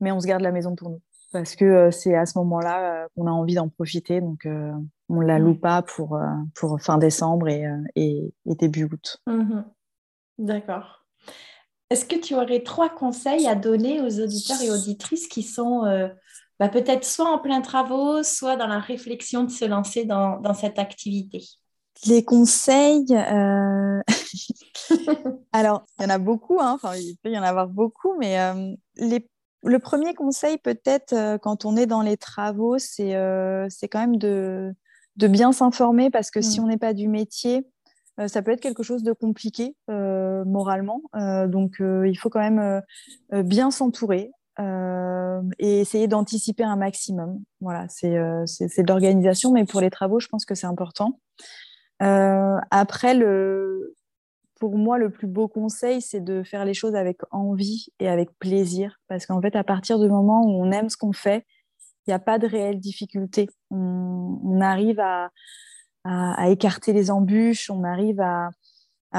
[0.00, 1.00] mais on se garde la maison pour nous
[1.30, 4.20] parce que euh, c'est à ce moment-là euh, qu'on a envie d'en profiter.
[4.20, 4.72] Donc, euh,
[5.08, 6.18] on ne la loue pas pour,
[6.56, 7.64] pour fin décembre et,
[7.94, 9.18] et, début août.
[9.28, 9.62] Mmh
[10.38, 11.06] D'accord.
[11.90, 15.82] Est-ce que tu aurais trois conseils à donner aux auditeurs et auditrices qui sont
[16.58, 20.54] bah, peut-être soit en plein travaux, soit dans la réflexion de se lancer dans, dans
[20.54, 21.44] cette activité?
[22.06, 23.06] Les conseils,
[25.52, 26.72] alors il y en a beaucoup, hein.
[26.74, 28.36] enfin, il peut y en avoir beaucoup, mais
[28.96, 29.26] les
[29.66, 34.16] le premier conseil, peut-être, euh, quand on est dans les travaux, c'est euh, quand même
[34.16, 34.74] de,
[35.16, 36.64] bien s'informer parce que si mm.
[36.64, 37.66] on n'est pas du métier,
[38.20, 41.02] euh, ça peut être quelque chose de compliqué moralement.
[41.48, 42.82] donc, il faut quand même
[43.32, 47.42] bien s'entourer et essayer d'anticiper un maximum.
[47.60, 51.18] Voilà, c'est de l'organisation, mais pour les travaux, je pense que c'est important.
[51.98, 53.94] Après, le,
[54.58, 58.30] pour moi, le plus beau conseil, c'est de faire les choses avec envie et avec
[58.38, 58.98] plaisir.
[59.08, 61.44] Parce qu'en fait, à partir du moment où on aime ce qu'on fait,
[62.06, 63.48] il n'y a pas de réelle difficulté.
[63.70, 65.30] On, arrive à,
[66.48, 68.50] écarter les embûches, on arrive à,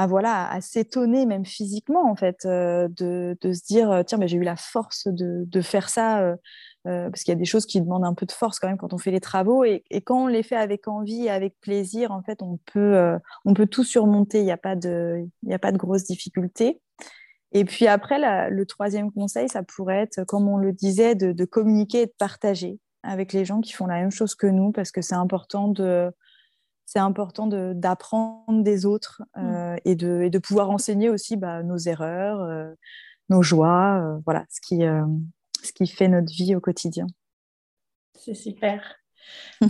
[0.06, 4.44] voilà, à s'étonner même physiquement, en fait, euh, de, se dire, tiens, mais j'ai eu
[4.44, 6.20] la force de, faire ça.
[6.20, 6.36] Euh,
[6.86, 8.78] euh, parce qu'il y a des choses qui demandent un peu de force quand même
[8.78, 9.64] quand on fait les travaux.
[9.64, 13.18] Et, quand on les fait avec envie et avec plaisir, en fait, on peut, euh,
[13.44, 14.38] on peut tout surmonter.
[14.38, 16.80] Il n'y a, pas de, il a pas de grosses difficultés.
[17.52, 22.02] Et puis après, le troisième conseil, ça pourrait être, comme on le disait, de, communiquer
[22.02, 25.00] et de partager avec les gens qui font la même chose que nous, parce que
[25.00, 26.10] c'est important de
[26.88, 29.78] c'est important d'apprendre des autres euh, mmh.
[29.84, 32.74] et, de, et, de, pouvoir enseigner aussi bah, nos erreurs,
[33.28, 34.78] nos joies, voilà, ce qui,
[35.62, 37.06] ce qui fait notre vie au quotidien.
[38.14, 38.96] C'est super.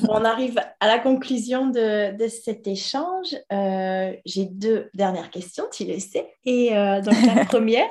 [0.09, 3.37] on arrive à la conclusion de, cet échange.
[3.53, 6.33] Euh, j'ai deux dernières questions, tu le sais.
[6.45, 7.89] Et euh, donc la première,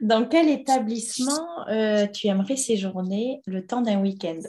[0.00, 4.40] dans quel établissement euh, tu aimerais séjourner le temps d'un week-end?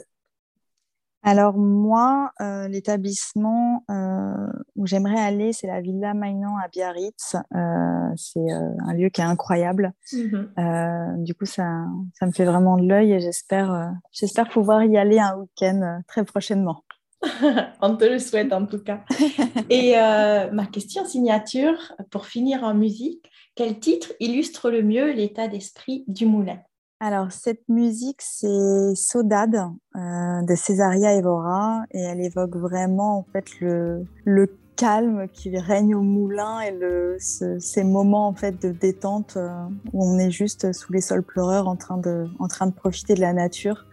[1.26, 4.46] Alors moi, euh, l'établissement euh,
[4.76, 7.34] où j'aimerais aller, c'est la Villa Mainan à Biarritz.
[7.34, 9.92] Euh, c'est un lieu qui est incroyable.
[10.12, 11.24] Mhm.
[11.24, 11.64] du coup, ça,
[12.14, 16.24] ça me fait vraiment de l'œil et j'espère, j'espère pouvoir y aller un week-end très
[16.24, 16.84] prochainement.
[17.82, 19.00] On te le souhaite en tout cas.
[19.68, 19.94] Et
[20.52, 26.24] ma question signature, pour finir en musique, quel titre illustre le mieux l'état d'esprit du
[26.24, 26.60] moulin?
[26.98, 29.56] Alors, cette musique, c'est Sodade
[29.96, 34.06] euh, de Césaria Evora et elle évoque vraiment en fait le,
[34.76, 39.48] calme qui règne au moulin et le, ces moments en fait de détente euh,
[39.94, 43.14] où on est juste sous les sols pleureurs en train de, en train de profiter
[43.14, 43.86] de la nature.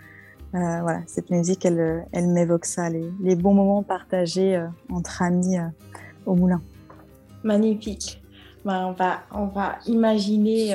[0.56, 5.58] Euh, voilà, cette musique, elle, elle m'évoque ça, les, bons moments partagés entre amis
[6.26, 6.62] au moulin.
[7.44, 8.22] Magnifique.
[8.66, 10.74] Ben, on, va, on va imaginer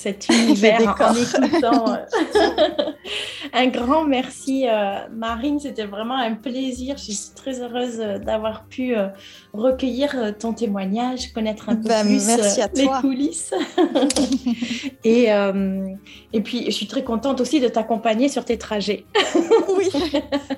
[0.00, 1.92] cet univers en écoutant.
[1.92, 2.92] Euh,
[3.52, 5.60] un grand merci, euh, Marine.
[5.60, 6.96] C'était vraiment un plaisir.
[6.96, 8.94] Je suis très heureuse euh, d'avoir pu
[9.52, 12.26] recueillir ton témoignage, connaître un peu bah, plus
[12.74, 13.52] les coulisses.
[15.04, 15.28] et,
[16.32, 19.04] et puis, je suis très contente aussi de t'accompagner sur tes trajets.
[19.76, 19.88] oui.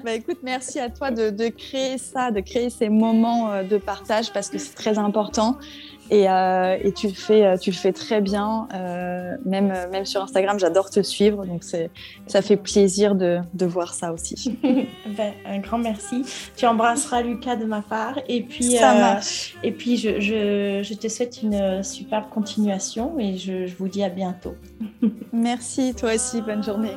[0.04, 4.32] Bah, écoute, merci à toi de, de, créer ça, de créer ces moments de partage
[4.32, 5.58] parce que c'est très important.
[6.10, 8.68] Euh, et, tu, le fais, euh, tu le fais très bien.
[8.74, 11.46] Euh, même, même sur Instagram, j'adore te suivre.
[11.46, 14.58] Donc, ça fait plaisir de, de voir ça aussi.
[15.16, 16.24] Ben, un grand merci.
[16.56, 18.18] Tu embrasseras Lucas de ma part.
[18.28, 19.56] Et puis, ça marche.
[19.62, 24.02] Et puis je, je, je, te souhaite une superbe continuation et je, je vous dis
[24.02, 24.54] à bientôt.
[25.32, 26.40] merci, toi aussi.
[26.40, 26.96] Bonne journée.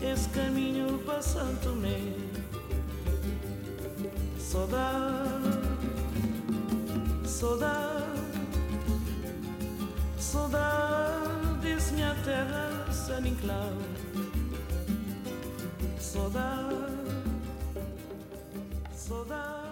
[0.00, 2.00] Para para Santo Tomé.
[4.38, 5.68] Saudade,
[7.24, 8.04] saudade,
[10.18, 13.72] saudades minha terra, San Inclau.
[15.98, 16.74] Saudade,
[18.92, 19.69] saudade, saudade.